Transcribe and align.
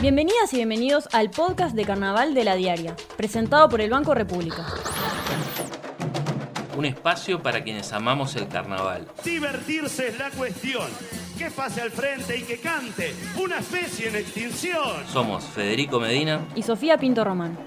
Bienvenidas 0.00 0.50
y 0.54 0.56
bienvenidos 0.56 1.10
al 1.12 1.28
podcast 1.28 1.76
de 1.76 1.84
Carnaval 1.84 2.32
de 2.32 2.42
la 2.42 2.54
Diaria, 2.54 2.96
presentado 3.18 3.68
por 3.68 3.82
el 3.82 3.90
Banco 3.90 4.14
República. 4.14 4.64
Un 6.74 6.86
espacio 6.86 7.42
para 7.42 7.62
quienes 7.62 7.92
amamos 7.92 8.34
el 8.34 8.48
carnaval. 8.48 9.06
Divertirse 9.22 10.08
es 10.08 10.18
la 10.18 10.30
cuestión. 10.30 10.88
Que 11.36 11.50
pase 11.50 11.82
al 11.82 11.90
frente 11.90 12.38
y 12.38 12.42
que 12.44 12.56
cante. 12.56 13.12
Una 13.38 13.58
especie 13.58 14.08
en 14.08 14.16
extinción. 14.16 15.06
Somos 15.06 15.44
Federico 15.44 16.00
Medina. 16.00 16.40
Y 16.54 16.62
Sofía 16.62 16.96
Pinto 16.96 17.22
Román. 17.22 17.58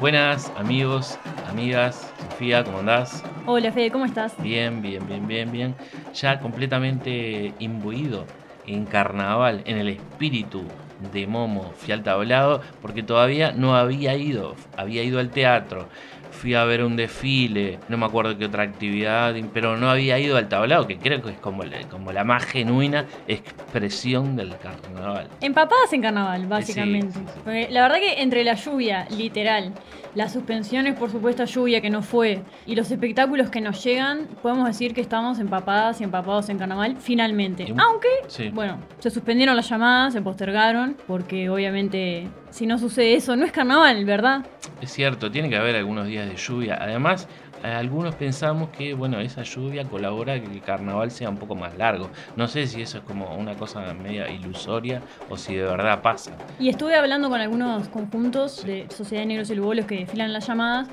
Buenas 0.00 0.50
amigos, 0.56 1.20
amigas. 1.48 2.10
Sofía, 2.30 2.64
¿cómo 2.64 2.80
andás? 2.80 3.22
Hola 3.46 3.70
Fede, 3.70 3.92
¿cómo 3.92 4.06
estás? 4.06 4.32
Bien, 4.42 4.82
bien, 4.82 5.06
bien, 5.06 5.28
bien, 5.28 5.52
bien. 5.52 5.76
Ya 6.14 6.40
completamente 6.40 7.54
imbuido 7.60 8.26
en 8.68 8.86
carnaval, 8.86 9.62
en 9.66 9.78
el 9.78 9.88
espíritu 9.88 10.64
de 11.12 11.26
Momo, 11.26 11.72
fui 11.76 11.92
tablado 12.02 12.60
porque 12.82 13.02
todavía 13.02 13.52
no 13.52 13.76
había 13.76 14.16
ido, 14.16 14.56
había 14.76 15.02
ido 15.02 15.18
al 15.20 15.30
teatro, 15.30 15.88
fui 16.38 16.54
a 16.54 16.64
ver 16.64 16.84
un 16.84 16.94
desfile, 16.96 17.78
no 17.88 17.98
me 17.98 18.06
acuerdo 18.06 18.38
qué 18.38 18.46
otra 18.46 18.62
actividad, 18.62 19.34
pero 19.52 19.76
no 19.76 19.90
había 19.90 20.18
ido 20.18 20.36
al 20.36 20.48
tablado, 20.48 20.86
que 20.86 20.96
creo 20.96 21.20
que 21.20 21.30
es 21.30 21.38
como 21.38 21.64
la, 21.64 21.82
como 21.88 22.12
la 22.12 22.22
más 22.24 22.44
genuina 22.44 23.06
expresión 23.26 24.36
del 24.36 24.56
carnaval. 24.56 25.28
Empapadas 25.40 25.92
en 25.92 26.02
carnaval, 26.02 26.46
básicamente. 26.46 27.12
Sí, 27.12 27.18
sí, 27.18 27.26
sí. 27.34 27.40
Porque 27.44 27.68
La 27.70 27.82
verdad 27.82 27.96
que 27.98 28.22
entre 28.22 28.44
la 28.44 28.54
lluvia, 28.54 29.06
literal, 29.10 29.72
las 30.14 30.32
suspensiones 30.32 30.94
por 30.94 31.10
supuesta 31.10 31.44
lluvia 31.44 31.80
que 31.80 31.90
no 31.90 32.02
fue 32.02 32.42
y 32.66 32.76
los 32.76 32.90
espectáculos 32.90 33.50
que 33.50 33.60
nos 33.60 33.82
llegan, 33.82 34.26
podemos 34.42 34.66
decir 34.66 34.94
que 34.94 35.00
estamos 35.00 35.38
empapadas 35.38 36.00
y 36.00 36.04
empapados 36.04 36.48
en 36.48 36.58
carnaval 36.58 36.96
finalmente. 36.98 37.72
Aunque, 37.76 38.50
bueno, 38.52 38.78
se 38.98 39.10
suspendieron 39.10 39.56
las 39.56 39.68
llamadas, 39.68 40.12
se 40.12 40.22
postergaron, 40.22 40.96
porque 41.06 41.50
obviamente 41.50 42.28
si 42.50 42.66
no 42.66 42.78
sucede 42.78 43.14
eso, 43.14 43.36
no 43.36 43.44
es 43.44 43.52
carnaval, 43.52 44.04
¿verdad? 44.04 44.46
Es 44.80 44.92
cierto, 44.92 45.30
tiene 45.30 45.48
que 45.48 45.56
haber 45.56 45.76
algunos 45.76 46.06
días 46.06 46.28
de 46.28 46.36
lluvia. 46.36 46.78
Además, 46.80 47.28
algunos 47.62 48.14
pensamos 48.14 48.70
que 48.70 48.94
bueno, 48.94 49.20
esa 49.20 49.42
lluvia 49.42 49.84
colabora 49.84 50.34
a 50.34 50.40
que 50.40 50.46
el 50.46 50.62
carnaval 50.62 51.10
sea 51.10 51.28
un 51.28 51.36
poco 51.36 51.54
más 51.54 51.76
largo. 51.76 52.10
No 52.36 52.46
sé 52.46 52.66
si 52.66 52.82
eso 52.82 52.98
es 52.98 53.04
como 53.04 53.34
una 53.36 53.54
cosa 53.54 53.80
media 53.94 54.30
ilusoria 54.30 55.02
o 55.28 55.36
si 55.36 55.54
de 55.54 55.64
verdad 55.64 56.00
pasa. 56.02 56.32
Y 56.58 56.68
estuve 56.68 56.94
hablando 56.94 57.28
con 57.28 57.40
algunos 57.40 57.88
conjuntos 57.88 58.64
de 58.64 58.86
Sociedad 58.90 59.22
de 59.22 59.26
Negros 59.26 59.50
y 59.50 59.54
Lugolos 59.54 59.86
que 59.86 59.96
desfilan 59.96 60.32
las 60.32 60.46
llamadas 60.46 60.88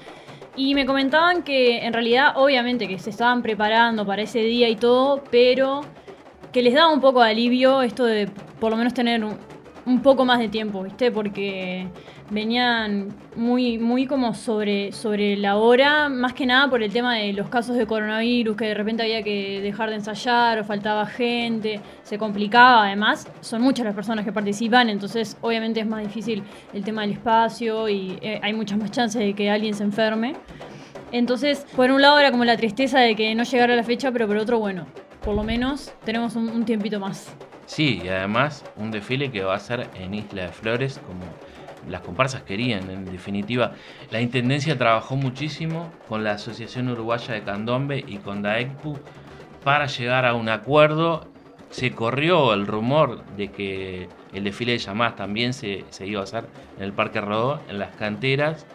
y 0.56 0.73
me 0.73 0.86
comentaban 0.86 1.44
que 1.44 1.86
en 1.86 1.94
realidad, 1.94 2.33
obviamente, 2.36 2.88
que 2.88 2.98
se 2.98 3.09
estaban 3.09 3.42
preparando 3.42 4.06
para 4.06 4.22
ese 4.22 4.39
día 4.39 4.70
y 4.70 4.76
todo, 4.76 5.23
pero 5.30 5.81
que 6.52 6.61
les 6.61 6.73
daba 6.73 6.94
un 6.94 7.02
poco 7.02 7.22
de 7.22 7.31
alivio 7.31 7.81
esto 7.81 8.06
de 8.06 8.30
por 8.59 8.72
lo 8.72 8.78
menos 8.78 8.94
tener 8.94 9.22
un, 9.86 10.02
poco 10.02 10.25
más 10.25 10.39
de 10.39 10.50
tiempo, 10.50 10.83
¿viste? 10.83 11.11
Porque 11.11 11.88
venían 12.30 13.09
muy, 13.36 13.78
muy 13.78 14.08
como 14.08 14.33
sobre, 14.33 14.92
sobre 14.92 15.38
la 15.38 15.58
hora, 15.58 16.09
más 16.09 16.33
que 16.33 16.45
nada 16.45 16.69
por 16.69 16.81
el 16.81 16.92
tema 16.92 17.16
de 17.16 17.33
los 17.33 17.50
casos 17.50 17.75
de 17.75 17.86
coronavirus, 17.86 18.58
que 18.58 18.66
de 18.66 18.73
repente 18.73 19.03
había 19.03 19.23
que 19.23 19.61
dejar 19.61 19.89
de 19.89 19.95
ensayar 19.95 20.59
o 20.59 20.64
faltaba 20.64 21.05
gente, 21.05 21.81
se 22.03 22.17
complicaba 22.17 22.86
además, 22.86 23.27
son 23.42 23.61
muchas 23.61 23.86
las 23.86 23.95
personas 23.95 24.25
que 24.25 24.31
participan, 24.31 24.89
entonces 24.89 25.38
obviamente 25.42 25.80
es 25.80 25.88
más 25.88 26.02
difícil 26.02 26.44
el 26.73 26.83
tema 26.83 27.02
del 27.02 27.11
espacio 27.11 27.88
y 27.89 28.17
eh, 28.22 28.39
hay 28.42 28.53
muchas 28.53 28.77
más 28.77 28.92
chances 28.92 29.22
de 29.22 29.33
que 29.33 29.49
alguien 29.49 29.73
se 29.73 29.83
enferme. 29.83 30.36
Entonces, 31.11 31.66
por 31.75 31.92
un 31.92 32.02
lado 32.02 32.20
era 32.20 32.31
como 32.31 32.45
la 32.45 32.58
tristeza 32.58 32.99
de 32.99 33.16
que 33.16 33.36
no 33.36 33.44
llegara 33.44 33.75
la 33.75 33.83
fecha, 33.83 34.11
pero 34.11 34.27
por 34.27 34.38
otro, 34.38 34.59
bueno, 34.59 34.86
por 35.23 35.36
lo 35.36 35.44
menos 35.44 35.94
tenemos 36.03 36.36
un 36.36 36.66
tiempito 36.66 36.99
más. 36.99 37.36
Sí, 37.66 38.02
y 38.03 38.09
además 38.09 38.63
un 38.75 38.91
desfile 38.91 39.31
que 39.31 39.44
va 39.44 39.55
a 39.55 39.59
ser 39.59 39.89
en 39.95 40.13
Isla 40.13 40.44
de 40.44 40.49
Flores, 40.49 40.99
como 41.05 41.23
las 41.89 42.02
comparsas 42.02 42.43
querían. 42.43 42.89
En 42.89 43.05
definitiva, 43.05 43.73
la 44.11 44.21
Intendencia 44.21 44.77
trabajó 44.77 45.15
muchísimo 45.15 45.92
con 46.08 46.23
la 46.23 46.33
Asociación 46.33 46.89
Uruguaya 46.89 47.33
de 47.33 47.43
Candombe 47.43 48.04
y 48.05 48.17
con 48.17 48.42
DAECPU 48.42 48.99
para 49.64 49.87
llegar 49.87 50.25
a 50.25 50.36
un 50.36 50.49
acuerdo. 50.49 51.27
Se 51.71 51.92
corrió 51.92 52.54
el 52.54 52.67
rumor 52.67 53.25
de 53.36 53.49
que 53.49 54.08
el 54.33 54.43
desfile 54.43 54.73
de 54.73 54.77
llamadas 54.77 55.15
también 55.15 55.54
se, 55.54 55.83
se 55.89 56.08
iba 56.08 56.21
a 56.21 56.23
hacer 56.23 56.45
en 56.77 56.83
el 56.83 56.93
Parque 56.93 57.20
Rodó, 57.20 57.59
en 57.67 57.80
las 57.80 57.95
canteras. 57.95 58.65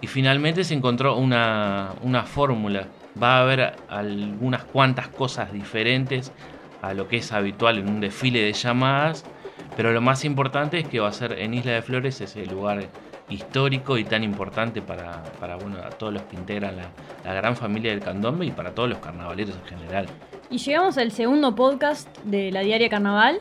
Y 0.00 0.06
finalmente 0.06 0.64
se 0.64 0.74
encontró 0.74 1.16
una, 1.16 1.94
una 2.02 2.24
fórmula. 2.24 2.86
Va 3.20 3.38
a 3.38 3.42
haber 3.42 3.74
algunas 3.88 4.64
cuantas 4.64 5.08
cosas 5.08 5.52
diferentes 5.52 6.32
a 6.82 6.94
lo 6.94 7.08
que 7.08 7.18
es 7.18 7.32
habitual 7.32 7.78
en 7.78 7.88
un 7.88 8.00
desfile 8.00 8.42
de 8.42 8.52
llamadas, 8.52 9.24
pero 9.76 9.92
lo 9.92 10.00
más 10.00 10.24
importante 10.24 10.78
es 10.78 10.88
que 10.88 11.00
va 11.00 11.08
a 11.08 11.12
ser 11.12 11.32
en 11.32 11.54
Isla 11.54 11.72
de 11.72 11.82
Flores, 11.82 12.20
ese 12.20 12.44
lugar 12.46 12.88
histórico 13.28 13.98
y 13.98 14.04
tan 14.04 14.24
importante 14.24 14.80
para, 14.82 15.22
para 15.38 15.56
bueno, 15.56 15.78
a 15.78 15.90
todos 15.90 16.12
los 16.12 16.22
que 16.22 16.36
integran 16.36 16.76
la, 16.76 16.90
la 17.24 17.34
gran 17.34 17.56
familia 17.56 17.90
del 17.90 18.00
candombe 18.00 18.46
y 18.46 18.50
para 18.50 18.74
todos 18.74 18.88
los 18.88 18.98
carnavaleros 18.98 19.54
en 19.56 19.78
general. 19.78 20.06
Y 20.50 20.58
llegamos 20.58 20.96
al 20.96 21.12
segundo 21.12 21.54
podcast 21.54 22.08
de 22.24 22.50
la 22.50 22.60
Diaria 22.60 22.88
Carnaval. 22.88 23.40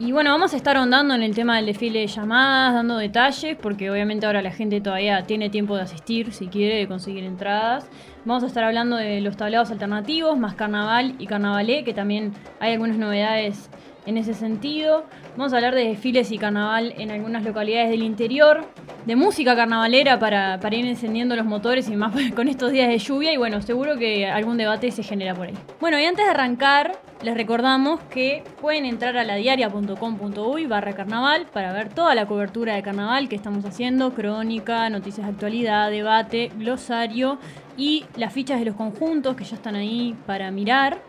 Y 0.00 0.12
bueno, 0.12 0.30
vamos 0.30 0.54
a 0.54 0.56
estar 0.56 0.78
ahondando 0.78 1.14
en 1.14 1.22
el 1.22 1.34
tema 1.34 1.56
del 1.56 1.66
desfile 1.66 2.00
de 2.00 2.06
llamadas, 2.06 2.72
dando 2.74 2.96
detalles, 2.96 3.56
porque 3.60 3.90
obviamente 3.90 4.24
ahora 4.26 4.40
la 4.40 4.50
gente 4.50 4.80
todavía 4.80 5.22
tiene 5.26 5.50
tiempo 5.50 5.76
de 5.76 5.82
asistir, 5.82 6.32
si 6.32 6.48
quiere, 6.48 6.76
de 6.76 6.88
conseguir 6.88 7.22
entradas. 7.22 7.86
Vamos 8.26 8.42
a 8.42 8.48
estar 8.48 8.64
hablando 8.64 8.96
de 8.96 9.22
los 9.22 9.38
tablados 9.38 9.70
alternativos, 9.70 10.38
más 10.38 10.54
carnaval 10.54 11.14
y 11.18 11.26
carnavalé, 11.26 11.84
que 11.84 11.94
también 11.94 12.34
hay 12.60 12.74
algunas 12.74 12.98
novedades 12.98 13.70
en 14.06 14.16
ese 14.16 14.34
sentido. 14.34 15.04
Vamos 15.36 15.52
a 15.52 15.56
hablar 15.56 15.74
de 15.74 15.84
desfiles 15.88 16.30
y 16.32 16.38
carnaval 16.38 16.94
en 16.98 17.10
algunas 17.10 17.44
localidades 17.44 17.90
del 17.90 18.02
interior, 18.02 18.64
de 19.06 19.16
música 19.16 19.56
carnavalera 19.56 20.18
para, 20.18 20.58
ir 20.72 20.86
encendiendo 20.86 21.36
los 21.36 21.46
motores 21.46 21.88
y 21.88 21.96
más 21.96 22.14
con 22.34 22.48
estos 22.48 22.72
días 22.72 22.88
de 22.88 22.98
lluvia. 22.98 23.32
Y 23.32 23.36
bueno, 23.36 23.62
seguro 23.62 23.96
que 23.96 24.26
algún 24.26 24.56
debate 24.56 24.90
se 24.90 25.02
genera 25.02 25.34
por 25.34 25.48
ahí. 25.48 25.54
Bueno, 25.80 25.98
y 25.98 26.04
antes 26.04 26.24
de 26.24 26.30
arrancar, 26.30 27.00
les 27.22 27.34
recordamos 27.34 28.00
que 28.10 28.42
pueden 28.60 28.86
entrar 28.86 29.16
a 29.18 29.24
ladiaria.com.uy 29.24 30.66
barra 30.66 30.94
carnaval 30.94 31.46
para 31.52 31.72
ver 31.72 31.90
toda 31.90 32.14
la 32.14 32.26
cobertura 32.26 32.74
de 32.74 32.82
carnaval 32.82 33.28
que 33.28 33.36
estamos 33.36 33.64
haciendo, 33.64 34.14
crónica, 34.14 34.88
noticias 34.88 35.26
de 35.26 35.32
actualidad, 35.32 35.90
debate, 35.90 36.50
glosario 36.56 37.38
y 37.76 38.06
las 38.16 38.32
fichas 38.32 38.58
de 38.58 38.64
los 38.64 38.74
conjuntos 38.74 39.36
que 39.36 39.44
ya 39.44 39.56
están 39.56 39.74
ahí 39.74 40.16
para 40.26 40.50
mirar. 40.50 41.02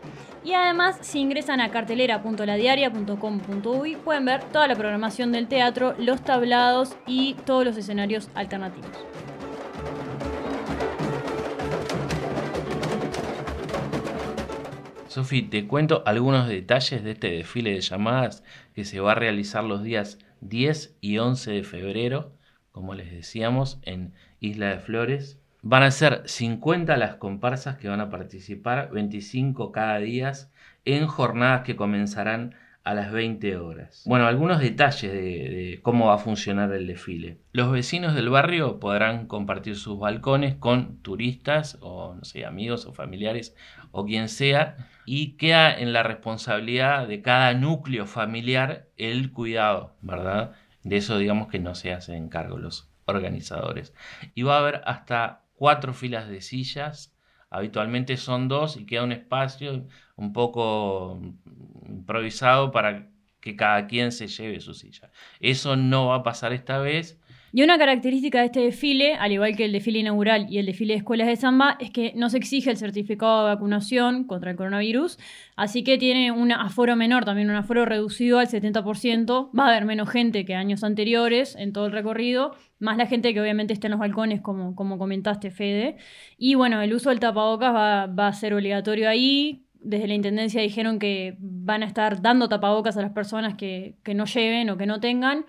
Y 0.43 0.53
además, 0.53 0.97
si 1.01 1.19
ingresan 1.19 1.61
a 1.61 1.69
cartelera.ladiaria.com.uy, 1.69 3.95
pueden 3.97 4.25
ver 4.25 4.43
toda 4.45 4.67
la 4.67 4.75
programación 4.75 5.31
del 5.31 5.47
teatro, 5.47 5.93
los 5.99 6.21
tablados 6.21 6.97
y 7.05 7.35
todos 7.45 7.63
los 7.63 7.77
escenarios 7.77 8.27
alternativos. 8.33 8.89
Sofi, 15.11 15.41
te 15.41 15.67
cuento 15.67 16.03
algunos 16.05 16.47
detalles 16.47 17.03
de 17.03 17.11
este 17.11 17.31
desfile 17.31 17.73
de 17.73 17.81
llamadas 17.81 18.45
que 18.73 18.85
se 18.85 19.01
va 19.01 19.11
a 19.11 19.15
realizar 19.15 19.61
los 19.61 19.83
días 19.83 20.19
10 20.39 20.95
y 21.01 21.17
11 21.17 21.51
de 21.51 21.63
febrero, 21.63 22.31
como 22.71 22.95
les 22.95 23.11
decíamos, 23.11 23.79
en 23.81 24.13
Isla 24.39 24.69
de 24.69 24.79
Flores. 24.79 25.40
Van 25.63 25.83
a 25.83 25.91
ser 25.91 26.23
50 26.25 26.97
las 26.97 27.15
comparsas 27.15 27.77
que 27.77 27.87
van 27.87 28.01
a 28.01 28.09
participar, 28.09 28.89
25 28.91 29.71
cada 29.71 29.99
día, 29.99 30.31
en 30.85 31.05
jornadas 31.05 31.61
que 31.61 31.75
comenzarán 31.75 32.55
a 32.83 32.95
las 32.95 33.11
20 33.11 33.57
horas. 33.57 34.03
Bueno, 34.07 34.25
algunos 34.25 34.59
detalles 34.59 35.11
de, 35.11 35.19
de 35.19 35.79
cómo 35.83 36.07
va 36.07 36.15
a 36.15 36.17
funcionar 36.17 36.71
el 36.73 36.87
desfile. 36.87 37.37
Los 37.51 37.71
vecinos 37.71 38.15
del 38.15 38.29
barrio 38.29 38.79
podrán 38.79 39.27
compartir 39.27 39.75
sus 39.75 39.99
balcones 39.99 40.55
con 40.55 40.97
turistas 41.03 41.77
o, 41.81 42.15
no 42.15 42.23
sé, 42.23 42.45
amigos 42.45 42.87
o 42.87 42.93
familiares 42.93 43.55
o 43.91 44.05
quien 44.05 44.29
sea 44.29 44.89
y 45.05 45.33
queda 45.33 45.77
en 45.77 45.93
la 45.93 46.01
responsabilidad 46.01 47.07
de 47.07 47.21
cada 47.21 47.53
núcleo 47.53 48.07
familiar 48.07 48.87
el 48.97 49.31
cuidado, 49.31 49.95
¿verdad? 50.01 50.53
De 50.83 50.97
eso 50.97 51.19
digamos 51.19 51.49
que 51.49 51.59
no 51.59 51.75
se 51.75 51.93
hacen 51.93 52.29
cargo 52.29 52.57
los 52.57 52.89
organizadores. 53.05 53.93
Y 54.33 54.41
va 54.41 54.55
a 54.55 54.59
haber 54.59 54.81
hasta 54.85 55.41
cuatro 55.61 55.93
filas 55.93 56.27
de 56.27 56.41
sillas, 56.41 57.13
habitualmente 57.51 58.17
son 58.17 58.47
dos 58.47 58.77
y 58.77 58.87
queda 58.87 59.03
un 59.03 59.11
espacio 59.11 59.87
un 60.15 60.33
poco 60.33 61.21
improvisado 61.87 62.71
para 62.71 63.11
que 63.39 63.55
cada 63.55 63.85
quien 63.85 64.11
se 64.11 64.27
lleve 64.27 64.59
su 64.59 64.73
silla. 64.73 65.11
Eso 65.39 65.75
no 65.75 66.07
va 66.07 66.15
a 66.15 66.23
pasar 66.23 66.51
esta 66.51 66.79
vez. 66.79 67.20
Y 67.53 67.63
una 67.63 67.77
característica 67.77 68.39
de 68.39 68.45
este 68.45 68.61
desfile, 68.61 69.15
al 69.15 69.33
igual 69.33 69.57
que 69.57 69.65
el 69.65 69.73
desfile 69.73 69.99
inaugural 69.99 70.47
y 70.49 70.57
el 70.57 70.65
desfile 70.65 70.93
de 70.93 70.99
escuelas 70.99 71.27
de 71.27 71.35
samba, 71.35 71.75
es 71.81 71.91
que 71.91 72.13
no 72.15 72.29
se 72.29 72.37
exige 72.37 72.71
el 72.71 72.77
certificado 72.77 73.45
de 73.45 73.53
vacunación 73.53 74.23
contra 74.23 74.51
el 74.51 74.57
coronavirus, 74.57 75.19
así 75.57 75.83
que 75.83 75.97
tiene 75.97 76.31
un 76.31 76.53
aforo 76.53 76.95
menor, 76.95 77.25
también 77.25 77.49
un 77.49 77.57
aforo 77.57 77.85
reducido 77.85 78.39
al 78.39 78.47
70%. 78.47 79.49
Va 79.57 79.65
a 79.65 79.69
haber 79.69 79.83
menos 79.83 80.09
gente 80.09 80.45
que 80.45 80.55
años 80.55 80.85
anteriores 80.85 81.57
en 81.57 81.73
todo 81.73 81.87
el 81.87 81.91
recorrido, 81.91 82.55
más 82.79 82.95
la 82.95 83.05
gente 83.05 83.33
que 83.33 83.41
obviamente 83.41 83.73
está 83.73 83.87
en 83.87 83.91
los 83.91 83.99
balcones, 83.99 84.39
como, 84.39 84.73
como 84.73 84.97
comentaste, 84.97 85.51
Fede. 85.51 85.97
Y 86.37 86.55
bueno, 86.55 86.81
el 86.81 86.93
uso 86.93 87.09
del 87.09 87.19
tapabocas 87.19 87.75
va, 87.75 88.05
va 88.07 88.27
a 88.27 88.33
ser 88.33 88.53
obligatorio 88.53 89.09
ahí. 89.09 89.65
Desde 89.83 90.07
la 90.07 90.13
intendencia 90.13 90.61
dijeron 90.61 90.99
que 90.99 91.35
van 91.39 91.83
a 91.83 91.87
estar 91.87 92.21
dando 92.21 92.47
tapabocas 92.47 92.95
a 92.97 93.01
las 93.01 93.11
personas 93.11 93.55
que, 93.55 93.97
que 94.03 94.13
no 94.13 94.25
lleven 94.25 94.69
o 94.69 94.77
que 94.77 94.85
no 94.85 94.99
tengan 94.99 95.45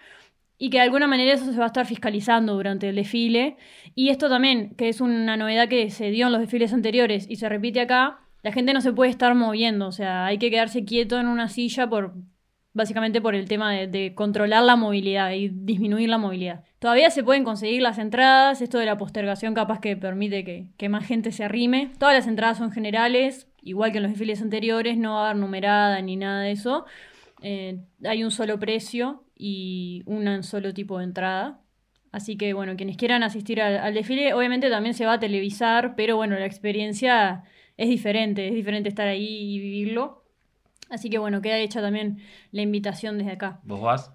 y 0.63 0.71
que 0.71 0.77
de 0.77 0.85
alguna 0.85 1.09
manera 1.09 1.33
eso 1.33 1.53
se 1.53 1.59
va 1.59 1.65
a 1.65 1.67
estar 1.67 1.87
fiscalizando 1.87 2.55
durante 2.55 2.89
el 2.89 2.95
desfile. 2.95 3.57
Y 3.97 4.11
esto 4.11 4.29
también, 4.29 4.77
que 4.77 4.89
es 4.89 5.01
una 5.01 5.37
novedad 5.37 5.67
que 5.69 5.91
se 5.91 6.13
dio 6.13 6.27
en 6.27 6.33
los 6.33 6.41
desfiles 6.41 6.73
anteriores 6.73 7.27
y 7.29 7.35
se 7.35 7.49
repite 7.49 7.81
acá, 7.81 8.21
la 8.45 8.53
gente 8.53 8.73
no 8.73 8.81
se 8.81 8.93
puede 8.93 9.11
estar 9.11 9.35
moviendo, 9.35 9.89
o 9.89 9.93
sea, 9.93 10.25
hay 10.25 10.39
que 10.39 10.53
quedarse 10.53 10.85
quieto 10.85 11.19
en 11.19 11.27
una 11.27 11.49
silla 11.49 11.89
por 11.89 12.15
básicamente 12.75 13.21
por 13.21 13.35
el 13.35 13.49
tema 13.49 13.73
de, 13.73 14.15
controlar 14.15 14.63
la 14.63 14.77
movilidad 14.77 15.33
y 15.33 15.49
disminuir 15.49 16.09
la 16.09 16.19
movilidad. 16.19 16.63
Todavía 16.79 17.11
se 17.11 17.25
pueden 17.25 17.43
conseguir 17.43 17.83
las 17.83 17.99
entradas, 17.99 18.63
esto 18.63 18.79
de 18.79 18.87
la 18.87 18.97
postergación 18.97 19.55
capaz 19.55 19.81
que 19.81 19.97
permite 19.97 20.45
que, 20.45 20.69
que 20.77 20.89
más 20.89 21.05
gente 21.05 21.33
se 21.33 21.43
arrime. 21.43 21.91
Todas 21.99 22.15
las 22.15 22.29
entradas 22.29 22.59
son 22.59 22.71
generales, 22.71 23.49
igual 23.63 23.91
que 23.91 23.97
en 23.97 24.05
los 24.05 24.13
desfiles 24.13 24.41
anteriores, 24.41 24.97
no 24.97 25.15
va 25.15 25.27
a 25.27 25.31
haber 25.31 25.41
numerada 25.41 26.01
ni 26.03 26.15
nada 26.15 26.43
de 26.43 26.53
eso. 26.53 26.85
Eh, 27.43 27.81
hay 28.05 28.23
un 28.23 28.31
solo 28.31 28.61
precio 28.61 29.25
y 29.45 30.05
un 30.07 30.45
solo 30.45 30.73
tipo 30.73 30.99
de 30.99 31.05
entrada. 31.05 31.61
Así 32.13 32.37
que 32.37 32.53
bueno, 32.53 32.77
quienes 32.77 32.97
quieran 32.97 33.25
asistir 33.25 33.61
al, 33.61 33.93
desfile, 33.93 34.35
obviamente 34.35 34.71
también 34.71 34.95
se 34.95 35.05
va 35.05 35.15
a 35.15 35.19
televisar, 35.19 35.97
pero 35.97 36.15
bueno, 36.15 36.39
la 36.39 36.47
experiencia 36.47 37.43
es 37.77 37.89
diferente, 37.89 38.47
es 38.47 38.55
diferente 38.55 38.89
estar 38.89 39.09
ahí 39.09 39.55
y 39.55 39.59
vivirlo. 39.59 40.25
Así 40.91 41.11
que 41.11 41.19
bueno, 41.19 41.43
queda 41.43 41.59
hecha 41.59 41.81
también 41.81 42.19
la 42.53 42.63
invitación 42.63 43.19
desde 43.19 43.33
acá. 43.33 43.59
¿Vos 43.65 43.81
vas? 43.81 44.13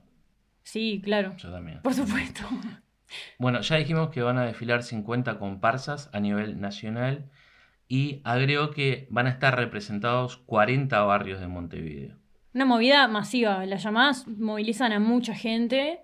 Sí, 0.64 1.02
claro. 1.04 1.36
Yo 1.36 1.52
también. 1.52 1.82
Por 1.82 1.94
supuesto. 1.94 2.44
Bueno, 3.38 3.60
ya 3.60 3.76
dijimos 3.76 4.10
que 4.10 4.22
van 4.22 4.38
a 4.38 4.46
desfilar 4.46 4.84
50 4.84 5.40
comparsas 5.40 6.10
a 6.14 6.22
nivel 6.22 6.62
nacional 6.62 7.30
y 7.90 8.22
agrego 8.24 8.72
que 8.72 9.08
van 9.10 9.28
a 9.28 9.32
estar 9.32 9.58
representados 9.58 10.38
40 10.38 11.02
barrios 11.02 11.42
de 11.42 11.48
Montevideo. 11.48 12.18
Una 12.58 12.66
movida 12.66 13.08
masiva. 13.08 13.64
Las 13.68 13.84
llamadas 13.84 14.28
movilizan 14.28 14.92
a 14.92 15.00
mucha 15.00 15.36
gente, 15.36 16.00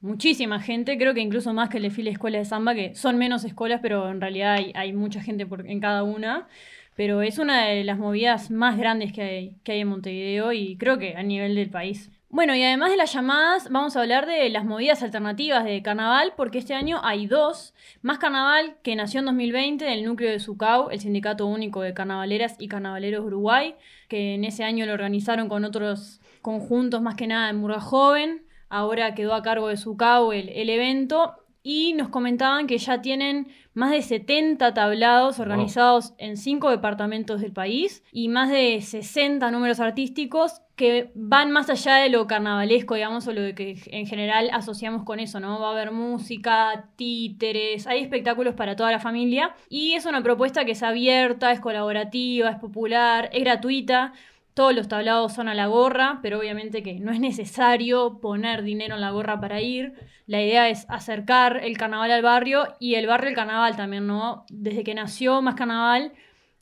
muchísima 0.00 0.58
gente, 0.58 0.96
creo 0.96 1.12
que 1.12 1.20
incluso 1.20 1.52
más 1.52 1.68
que 1.68 1.76
el 1.76 1.82
desfile 1.82 2.08
de 2.08 2.14
escuela 2.14 2.38
de 2.38 2.46
samba, 2.46 2.74
que 2.74 2.94
son 2.94 3.18
menos 3.18 3.44
escuelas, 3.44 3.80
pero 3.82 4.08
en 4.08 4.18
realidad 4.18 4.56
hay, 4.74 4.92
mucha 4.94 5.20
gente 5.20 5.44
por, 5.44 5.66
en 5.66 5.80
cada 5.80 6.04
una. 6.04 6.48
Pero 6.96 7.20
es 7.20 7.38
una 7.38 7.66
de 7.66 7.84
las 7.84 7.98
movidas 7.98 8.50
más 8.50 8.78
grandes 8.78 9.12
que 9.12 9.20
hay, 9.20 9.56
que 9.64 9.72
hay 9.72 9.80
en 9.80 9.88
Montevideo 9.88 10.54
y 10.54 10.78
creo 10.78 10.98
que 10.98 11.14
a 11.14 11.22
nivel 11.22 11.54
del 11.54 11.68
país. 11.68 12.10
Bueno, 12.30 12.54
y 12.54 12.62
además 12.62 12.90
de 12.90 12.98
las 12.98 13.14
llamadas, 13.14 13.70
vamos 13.70 13.96
a 13.96 14.02
hablar 14.02 14.26
de 14.26 14.50
las 14.50 14.66
movidas 14.66 15.02
alternativas 15.02 15.64
de 15.64 15.82
carnaval, 15.82 16.34
porque 16.36 16.58
este 16.58 16.74
año 16.74 17.00
hay 17.02 17.26
dos. 17.26 17.72
Más 18.02 18.18
Carnaval, 18.18 18.76
que 18.82 18.94
nació 18.96 19.20
en 19.20 19.26
2020 19.26 19.86
del 19.86 20.04
núcleo 20.04 20.30
de 20.30 20.38
SUCAU, 20.38 20.90
el 20.90 21.00
Sindicato 21.00 21.46
Único 21.46 21.80
de 21.80 21.94
Carnavaleras 21.94 22.56
y 22.58 22.68
Carnavaleros 22.68 23.24
Uruguay, 23.24 23.76
que 24.08 24.34
en 24.34 24.44
ese 24.44 24.62
año 24.62 24.84
lo 24.84 24.92
organizaron 24.92 25.48
con 25.48 25.64
otros 25.64 26.20
conjuntos, 26.42 27.00
más 27.00 27.14
que 27.14 27.26
nada 27.26 27.48
en 27.48 27.56
Murga 27.56 27.80
Joven. 27.80 28.44
Ahora 28.68 29.14
quedó 29.14 29.32
a 29.32 29.42
cargo 29.42 29.68
de 29.68 29.78
SUCAU 29.78 30.32
el, 30.32 30.50
el 30.50 30.68
evento 30.68 31.32
y 31.62 31.94
nos 31.94 32.10
comentaban 32.10 32.66
que 32.66 32.76
ya 32.76 33.00
tienen 33.00 33.48
más 33.72 33.90
de 33.90 34.02
70 34.02 34.74
tablados 34.74 35.40
organizados 35.40 36.12
en 36.18 36.36
cinco 36.36 36.68
departamentos 36.70 37.40
del 37.40 37.52
país 37.52 38.04
y 38.12 38.28
más 38.28 38.50
de 38.50 38.82
60 38.82 39.50
números 39.50 39.80
artísticos 39.80 40.60
que 40.78 41.10
van 41.14 41.50
más 41.50 41.68
allá 41.68 41.96
de 41.96 42.08
lo 42.08 42.28
carnavalesco, 42.28 42.94
digamos, 42.94 43.26
o 43.26 43.32
lo 43.32 43.54
que 43.54 43.76
en 43.88 44.06
general 44.06 44.48
asociamos 44.52 45.02
con 45.02 45.18
eso, 45.18 45.40
¿no? 45.40 45.60
Va 45.60 45.70
a 45.70 45.72
haber 45.72 45.90
música, 45.90 46.88
títeres, 46.94 47.88
hay 47.88 48.00
espectáculos 48.00 48.54
para 48.54 48.76
toda 48.76 48.92
la 48.92 49.00
familia 49.00 49.56
y 49.68 49.94
es 49.94 50.06
una 50.06 50.22
propuesta 50.22 50.64
que 50.64 50.72
es 50.72 50.82
abierta, 50.84 51.50
es 51.50 51.58
colaborativa, 51.58 52.50
es 52.50 52.58
popular, 52.58 53.28
es 53.32 53.42
gratuita. 53.42 54.12
Todos 54.54 54.72
los 54.72 54.86
tablados 54.88 55.34
son 55.34 55.48
a 55.48 55.54
la 55.54 55.66
gorra, 55.66 56.20
pero 56.22 56.38
obviamente 56.38 56.82
que 56.82 57.00
no 57.00 57.12
es 57.12 57.18
necesario 57.20 58.20
poner 58.20 58.62
dinero 58.62 58.94
en 58.94 59.00
la 59.00 59.10
gorra 59.10 59.40
para 59.40 59.60
ir. 59.60 59.94
La 60.26 60.40
idea 60.40 60.68
es 60.68 60.86
acercar 60.88 61.60
el 61.64 61.76
carnaval 61.76 62.12
al 62.12 62.22
barrio 62.22 62.76
y 62.78 62.94
el 62.94 63.08
barrio 63.08 63.30
el 63.30 63.36
carnaval 63.36 63.76
también, 63.76 64.06
¿no? 64.06 64.46
Desde 64.48 64.84
que 64.84 64.94
nació 64.94 65.42
Más 65.42 65.56
Carnaval, 65.56 66.12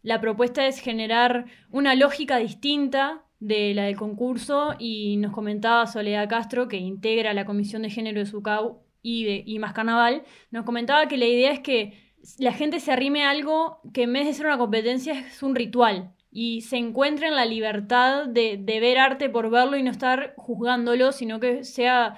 la 0.03 0.21
propuesta 0.23 0.67
es 0.67 0.81
generar 0.81 1.47
una 1.71 1.95
lógica 1.95 2.39
distinta 2.39 3.26
de 3.41 3.75
la 3.75 3.85
del 3.85 3.97
concurso 3.97 4.75
y 4.79 5.17
nos 5.19 5.33
comentaba 5.33 5.87
Soledad 5.87 6.29
Castro, 6.29 6.69
que 6.69 6.79
integra 6.79 7.35
la 7.35 7.45
Comisión 7.45 7.83
de 7.83 7.91
Género 7.91 8.21
de 8.21 8.27
SUCAU 8.27 8.83
y, 9.03 9.25
de, 9.25 9.43
y 9.47 9.59
Más 9.59 9.73
Carnaval, 9.73 10.23
nos 10.51 10.65
comentaba 10.65 11.09
que 11.09 11.17
la 11.17 11.27
idea 11.27 11.53
es 11.53 11.61
que 11.61 11.95
la 12.39 12.53
gente 12.53 12.81
se 12.81 12.93
arrime 12.93 13.25
a 13.25 13.31
algo 13.31 13.81
que 13.93 14.05
en 14.05 14.13
vez 14.13 14.27
de 14.27 14.33
ser 14.33 14.47
una 14.47 14.59
competencia 14.59 15.13
es 15.13 15.43
un 15.43 15.55
ritual, 15.55 16.13
y 16.39 16.61
se 16.61 16.77
encuentre 16.77 17.29
en 17.29 17.35
la 17.35 17.47
libertad 17.47 18.27
de, 18.27 18.63
ver 18.63 18.99
arte 18.99 19.31
por 19.31 19.49
verlo 19.49 19.79
y 19.79 19.83
no 19.83 19.91
estar 19.91 20.35
juzgándolo, 20.37 21.13
sino 21.13 21.41
que 21.41 21.65
sea 21.65 22.17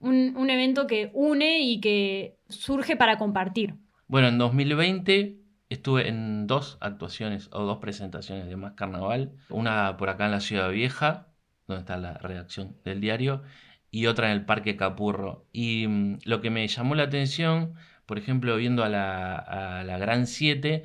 un, 0.00 0.50
evento 0.50 0.86
que 0.86 1.10
une 1.14 1.60
y 1.60 1.80
que 1.80 2.36
surge 2.50 2.94
para 2.94 3.16
compartir. 3.16 3.76
Bueno, 4.06 4.28
en 4.28 4.36
2020 4.36 5.38
estuve 5.68 6.08
en 6.08 6.46
dos 6.46 6.78
actuaciones 6.80 7.48
o 7.52 7.64
dos 7.64 7.78
presentaciones 7.78 8.46
de 8.46 8.56
Más 8.56 8.72
Carnaval, 8.74 9.32
una 9.48 9.96
por 9.96 10.08
acá 10.10 10.26
en 10.26 10.32
la 10.32 10.40
Ciudad 10.40 10.70
Vieja, 10.70 11.28
donde 11.66 11.80
está 11.80 11.96
la 11.96 12.14
redacción 12.14 12.76
del 12.84 13.00
diario, 13.00 13.42
y 13.90 14.06
otra 14.06 14.26
en 14.26 14.32
el 14.32 14.44
Parque 14.44 14.76
Capurro. 14.76 15.46
Y 15.52 15.86
mm, 15.86 16.18
lo 16.24 16.40
que 16.40 16.50
me 16.50 16.66
llamó 16.66 16.94
la 16.94 17.04
atención, 17.04 17.74
por 18.06 18.18
ejemplo, 18.18 18.56
viendo 18.56 18.84
a 18.84 18.88
la, 18.88 19.96
Gran 19.98 20.26
7, 20.26 20.84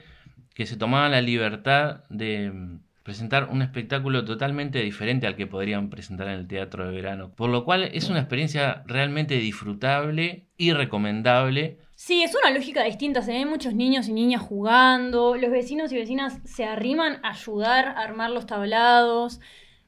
que 0.53 0.65
se 0.65 0.77
tomaban 0.77 1.11
la 1.11 1.21
libertad 1.21 2.03
de 2.09 2.51
mm, 2.51 2.79
presentar 3.03 3.49
un 3.51 3.61
espectáculo 3.61 4.25
totalmente 4.25 4.79
diferente 4.79 5.27
al 5.27 5.35
que 5.35 5.47
podrían 5.47 5.89
presentar 5.89 6.27
en 6.27 6.33
el 6.33 6.47
teatro 6.47 6.85
de 6.85 6.91
verano. 6.91 7.31
Por 7.35 7.49
lo 7.49 7.65
cual 7.65 7.83
es 7.83 8.09
una 8.09 8.19
experiencia 8.19 8.83
realmente 8.85 9.35
disfrutable 9.35 10.47
y 10.57 10.73
recomendable. 10.73 11.79
Sí, 11.95 12.23
es 12.23 12.35
una 12.35 12.51
lógica 12.51 12.83
distinta. 12.83 13.21
Se 13.21 13.31
ven 13.31 13.49
muchos 13.49 13.73
niños 13.73 14.07
y 14.07 14.13
niñas 14.13 14.41
jugando. 14.41 15.35
Los 15.35 15.51
vecinos 15.51 15.91
y 15.91 15.97
vecinas 15.97 16.39
se 16.45 16.65
arriman 16.65 17.19
a 17.23 17.31
ayudar 17.31 17.87
a 17.87 18.01
armar 18.01 18.31
los 18.31 18.45
tablados. 18.45 19.39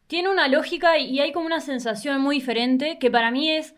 Tiene 0.07 0.29
una 0.29 0.47
lógica 0.47 0.97
y 0.97 1.19
hay 1.19 1.31
como 1.31 1.45
una 1.45 1.61
sensación 1.61 2.21
muy 2.21 2.37
diferente 2.37 2.97
que 2.99 3.11
para 3.11 3.31
mí 3.31 3.49
es 3.49 3.75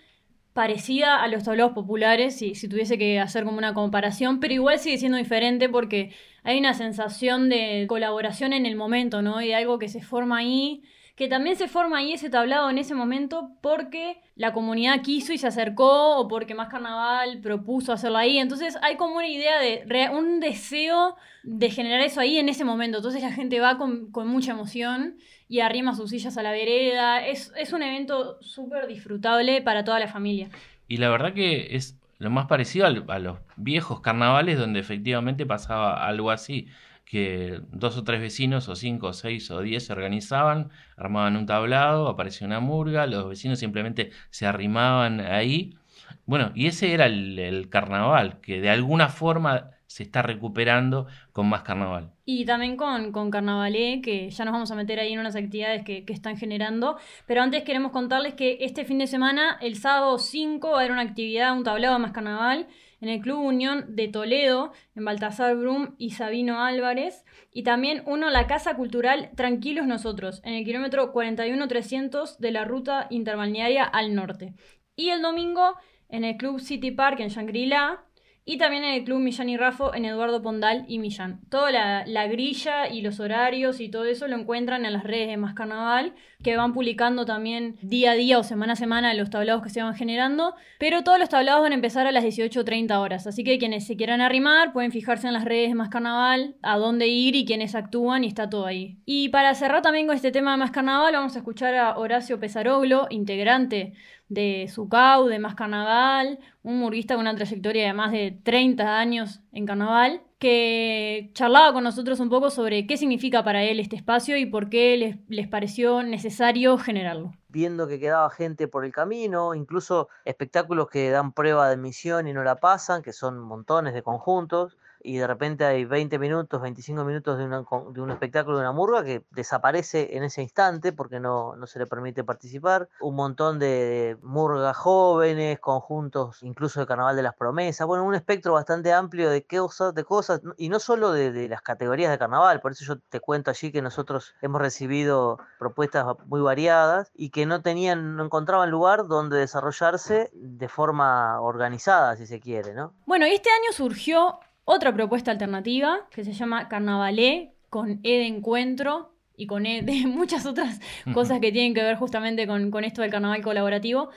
parecida 0.53 1.21
a 1.23 1.27
los 1.27 1.43
tablados 1.43 1.73
populares, 1.73 2.35
si, 2.35 2.55
si 2.55 2.67
tuviese 2.67 2.97
que 2.97 3.19
hacer 3.19 3.43
como 3.43 3.57
una 3.57 3.73
comparación, 3.73 4.39
pero 4.39 4.53
igual 4.53 4.79
sigue 4.79 4.97
siendo 4.97 5.17
diferente 5.17 5.67
porque 5.69 6.11
hay 6.43 6.59
una 6.59 6.73
sensación 6.73 7.49
de 7.49 7.85
colaboración 7.87 8.53
en 8.53 8.65
el 8.65 8.75
momento, 8.75 9.21
¿no? 9.21 9.41
Y 9.41 9.53
algo 9.53 9.79
que 9.79 9.89
se 9.89 10.01
forma 10.01 10.37
ahí, 10.39 10.83
que 11.15 11.27
también 11.27 11.55
se 11.55 11.67
forma 11.67 11.99
ahí 11.99 12.13
ese 12.13 12.29
tablado 12.29 12.69
en 12.69 12.79
ese 12.79 12.95
momento 12.95 13.51
porque 13.61 14.17
la 14.35 14.51
comunidad 14.51 15.01
quiso 15.01 15.31
y 15.31 15.37
se 15.37 15.45
acercó 15.45 16.17
o 16.17 16.27
porque 16.27 16.55
Más 16.55 16.69
Carnaval 16.69 17.39
propuso 17.39 17.93
hacerlo 17.93 18.17
ahí. 18.17 18.39
Entonces 18.39 18.77
hay 18.81 18.95
como 18.95 19.17
una 19.17 19.27
idea 19.27 19.59
de, 19.59 20.09
un 20.09 20.39
deseo 20.39 21.15
de 21.43 21.69
generar 21.69 22.01
eso 22.01 22.19
ahí 22.19 22.39
en 22.39 22.49
ese 22.49 22.65
momento. 22.65 22.97
Entonces 22.97 23.21
la 23.21 23.31
gente 23.31 23.59
va 23.59 23.77
con, 23.77 24.09
mucha 24.27 24.53
emoción 24.53 25.17
y 25.47 25.59
arrima 25.59 25.95
sus 25.95 26.09
sillas 26.09 26.35
a 26.37 26.41
la 26.41 26.51
vereda. 26.51 27.25
Es, 27.25 27.53
es 27.55 27.73
un 27.73 27.83
evento 27.83 28.41
súper 28.41 28.87
disfrutable 28.87 29.61
para 29.61 29.83
toda 29.83 29.99
la 29.99 30.07
familia. 30.07 30.49
Y 30.87 30.97
la 30.97 31.09
verdad 31.09 31.33
que 31.33 31.75
es 31.75 31.99
lo 32.17 32.31
más 32.31 32.47
parecido 32.47 32.87
a 32.87 33.19
los 33.19 33.37
viejos 33.55 34.01
carnavales 34.01 34.57
donde 34.57 34.79
efectivamente 34.79 35.45
pasaba 35.45 36.07
algo 36.07 36.31
así, 36.31 36.67
que 37.05 37.61
dos 37.71 37.97
o 37.97 38.03
tres 38.03 38.21
vecinos, 38.21 38.69
o 38.69 38.75
cinco, 38.75 39.07
o 39.07 39.13
seis, 39.13 39.49
o 39.51 39.61
diez 39.61 39.85
se 39.85 39.93
organizaban, 39.93 40.69
armaban 40.97 41.35
un 41.37 41.45
tablado, 41.45 42.07
aparecía 42.07 42.47
una 42.47 42.59
murga, 42.59 43.07
los 43.07 43.29
vecinos 43.29 43.59
simplemente 43.59 44.11
se 44.29 44.45
arrimaban 44.45 45.19
ahí. 45.19 45.77
Bueno, 46.25 46.51
y 46.55 46.67
ese 46.67 46.93
era 46.93 47.05
el 47.05 47.67
carnaval, 47.69 48.39
que 48.41 48.61
de 48.61 48.69
alguna 48.69 49.09
forma 49.09 49.73
se 49.93 50.01
está 50.01 50.23
recuperando 50.23 51.05
con 51.33 51.47
más 51.47 51.61
carnaval. 51.61 52.09
Y 52.25 52.45
también 52.45 52.77
con, 52.77 53.11
con 53.11 53.29
Carnavalé, 53.29 54.01
que 54.01 54.27
ya 54.31 54.43
nos 54.43 54.51
vamos 54.51 54.71
a 54.71 54.75
meter 54.75 54.99
ahí 54.99 55.13
en 55.13 55.19
unas 55.19 55.35
actividades 55.35 55.83
que, 55.83 56.03
están 56.07 56.35
generando. 56.35 56.97
Pero 57.27 57.43
antes 57.43 57.61
queremos 57.63 57.91
contarles 57.91 58.33
que 58.33 58.57
este 58.61 58.85
fin 58.85 58.97
de 58.97 59.05
semana, 59.05 59.59
el 59.61 59.75
sábado 59.75 60.17
5, 60.17 60.67
va 60.67 60.77
a 60.77 60.79
haber 60.79 60.91
una 60.91 61.03
actividad, 61.03 61.55
un 61.55 61.63
tablado 61.63 61.99
más 61.99 62.11
carnaval, 62.11 62.67
en 63.03 63.09
el 63.09 63.19
Club 63.19 63.39
Unión 63.39 63.85
de 63.89 64.07
Toledo, 64.07 64.71
en 64.95 65.03
Baltasar 65.03 65.55
Brum 65.57 65.95
y 65.97 66.11
Sabino 66.11 66.63
Álvarez. 66.63 67.25
Y 67.51 67.63
también 67.63 68.01
uno 68.05 68.27
en 68.27 68.33
la 68.33 68.47
Casa 68.47 68.75
Cultural 68.75 69.29
Tranquilos 69.35 69.85
Nosotros, 69.85 70.41
en 70.45 70.53
el 70.53 70.63
kilómetro 70.63 71.11
41300 71.11 72.39
de 72.39 72.51
la 72.51 72.63
ruta 72.63 73.07
interbalnearia 73.09 73.83
al 73.83 74.15
norte. 74.15 74.53
Y 74.95 75.09
el 75.09 75.21
domingo 75.21 75.75
en 76.07 76.23
el 76.23 76.37
Club 76.37 76.61
City 76.61 76.91
Park 76.91 77.19
en 77.19 77.27
Shangri-La 77.27 78.05
y 78.45 78.57
también 78.57 78.83
en 78.83 78.93
el 78.93 79.03
Club 79.03 79.19
Millán 79.19 79.49
y 79.49 79.57
Rafo 79.57 79.93
en 79.93 80.05
Eduardo 80.05 80.41
Pondal 80.41 80.85
y 80.87 80.99
Millán. 80.99 81.41
Toda 81.49 81.71
la, 81.71 82.27
grilla 82.27 82.87
y 82.87 83.01
los 83.01 83.19
horarios 83.19 83.79
y 83.79 83.89
todo 83.89 84.05
eso 84.05 84.27
lo 84.27 84.37
encuentran 84.37 84.85
en 84.85 84.93
las 84.93 85.03
redes 85.03 85.27
de 85.27 85.37
Más 85.37 85.53
Carnaval, 85.53 86.15
que 86.43 86.57
van 86.57 86.73
publicando 86.73 87.25
también 87.25 87.77
día 87.81 88.11
a 88.11 88.15
día 88.15 88.37
o 88.37 88.43
semana 88.43 88.73
a 88.73 88.75
semana 88.75 89.13
los 89.13 89.29
tablados 89.29 89.63
que 89.63 89.69
se 89.69 89.81
van 89.81 89.95
generando, 89.95 90.55
pero 90.77 91.03
todos 91.03 91.17
los 91.17 91.29
tablados 91.29 91.61
van 91.61 91.71
a 91.71 91.75
empezar 91.75 92.05
a 92.05 92.11
las 92.11 92.23
18.30 92.23 92.95
horas, 92.99 93.25
así 93.25 93.43
que 93.43 93.57
quienes 93.57 93.87
se 93.87 93.95
quieran 93.95 94.21
arrimar 94.21 94.73
pueden 94.73 94.91
fijarse 94.91 95.27
en 95.27 95.33
las 95.33 95.45
redes 95.45 95.69
de 95.69 95.75
Más 95.75 95.89
Carnaval, 95.89 96.55
a 96.61 96.77
dónde 96.77 97.07
ir 97.07 97.35
y 97.35 97.45
quiénes 97.45 97.75
actúan 97.75 98.23
y 98.23 98.27
está 98.27 98.49
todo 98.49 98.65
ahí. 98.65 98.97
Y 99.05 99.29
para 99.29 99.55
cerrar 99.55 99.81
también 99.81 100.05
con 100.05 100.15
este 100.15 100.31
tema 100.31 100.51
de 100.51 100.57
Más 100.57 100.71
Carnaval, 100.71 101.13
vamos 101.13 101.35
a 101.35 101.39
escuchar 101.39 101.73
a 101.75 101.97
Horacio 101.97 102.39
Pesaroglo, 102.39 103.07
integrante 103.09 103.93
de 104.29 104.67
Sucau, 104.67 105.27
de 105.27 105.39
Más 105.39 105.55
Carnaval, 105.55 106.39
un 106.63 106.79
murguista 106.79 107.15
con 107.15 107.21
una 107.21 107.35
trayectoria 107.35 107.87
de 107.87 107.93
más 107.93 108.11
de 108.11 108.37
30 108.43 108.97
años 108.99 109.41
en 109.51 109.65
carnaval, 109.65 110.21
que 110.43 111.31
charlaba 111.33 111.71
con 111.71 111.85
nosotros 111.85 112.19
un 112.19 112.27
poco 112.27 112.49
sobre 112.49 112.85
qué 112.85 112.97
significa 112.97 113.45
para 113.45 113.63
él 113.63 113.79
este 113.79 113.95
espacio 113.95 114.35
y 114.35 114.45
por 114.45 114.69
qué 114.69 114.97
les, 114.97 115.15
les 115.29 115.47
pareció 115.47 116.03
necesario 116.03 116.77
generarlo. 116.77 117.31
Viendo 117.47 117.87
que 117.87 117.97
quedaba 117.97 118.29
gente 118.29 118.67
por 118.67 118.83
el 118.83 118.91
camino, 118.91 119.55
incluso 119.55 120.09
espectáculos 120.25 120.89
que 120.89 121.09
dan 121.11 121.31
prueba 121.31 121.69
de 121.69 121.75
emisión 121.75 122.27
y 122.27 122.33
no 122.33 122.43
la 122.43 122.57
pasan, 122.57 123.03
que 123.03 123.13
son 123.13 123.39
montones 123.39 123.93
de 123.93 124.03
conjuntos, 124.03 124.77
y 125.03 125.17
de 125.17 125.27
repente 125.27 125.65
hay 125.65 125.85
20 125.85 126.17
minutos, 126.19 126.61
25 126.61 127.03
minutos 127.03 127.37
de, 127.37 128.01
un 128.01 128.11
espectáculo 128.11 128.57
de 128.57 128.63
una 128.63 128.71
murga 128.71 129.03
que 129.03 129.23
desaparece 129.31 130.15
en 130.15 130.23
ese 130.23 130.41
instante 130.41 130.93
porque 130.93 131.19
no, 131.19 131.55
no 131.55 131.67
se 131.67 131.79
le 131.79 131.85
permite 131.85 132.23
participar. 132.23 132.89
Un 133.01 133.15
montón 133.15 133.59
de 133.59 134.17
murgas 134.21 134.75
jóvenes, 134.77 135.59
conjuntos 135.59 136.41
incluso 136.43 136.79
de 136.79 136.87
Carnaval 136.87 137.15
de 137.15 137.23
las 137.23 137.35
Promesas. 137.35 137.85
Bueno, 137.85 138.03
un 138.03 138.15
espectro 138.15 138.53
bastante 138.53 138.93
amplio 138.93 139.29
de 139.29 139.45
cosas, 139.45 139.93
de 139.93 140.03
cosas 140.03 140.41
y 140.57 140.69
no 140.69 140.79
solo 140.79 141.11
de, 141.11 141.31
de 141.31 141.47
las 141.49 141.61
categorías 141.61 142.11
de 142.11 142.17
carnaval. 142.17 142.61
Por 142.61 142.71
eso 142.71 142.85
yo 142.85 142.99
te 142.99 143.19
cuento 143.19 143.51
allí 143.51 143.71
que 143.71 143.81
nosotros 143.81 144.35
hemos 144.41 144.61
recibido 144.61 145.39
propuestas 145.59 146.05
muy 146.25 146.41
variadas 146.41 147.11
y 147.13 147.29
que 147.29 147.45
no 147.45 147.61
tenían, 147.61 148.15
no 148.15 148.25
encontraban 148.25 148.71
lugar 148.71 149.07
donde 149.07 149.37
desarrollarse 149.37 150.31
de 150.33 150.67
forma 150.67 151.41
organizada, 151.41 152.15
si 152.15 152.25
se 152.25 152.39
quiere, 152.39 152.73
¿no? 152.73 152.93
Bueno, 153.05 153.25
este 153.25 153.49
año 153.49 153.71
surgió 153.71 154.39
otra 154.65 154.93
propuesta 154.93 155.31
alternativa 155.31 156.07
que 156.11 156.23
se 156.23 156.33
llama 156.33 156.67
Carnavalé, 156.69 157.53
con 157.69 157.99
E 158.03 158.17
de 158.17 158.27
encuentro 158.27 159.13
y 159.35 159.47
con 159.47 159.65
E 159.65 159.81
de 159.81 159.93
muchas 160.07 160.45
otras 160.45 160.79
cosas 161.13 161.39
que 161.39 161.51
tienen 161.51 161.73
que 161.73 161.83
ver 161.83 161.95
justamente 161.97 162.47
con, 162.47 162.83
esto 162.83 163.01
del 163.01 163.11
carnaval 163.11 163.41
colaborativo. 163.41 164.09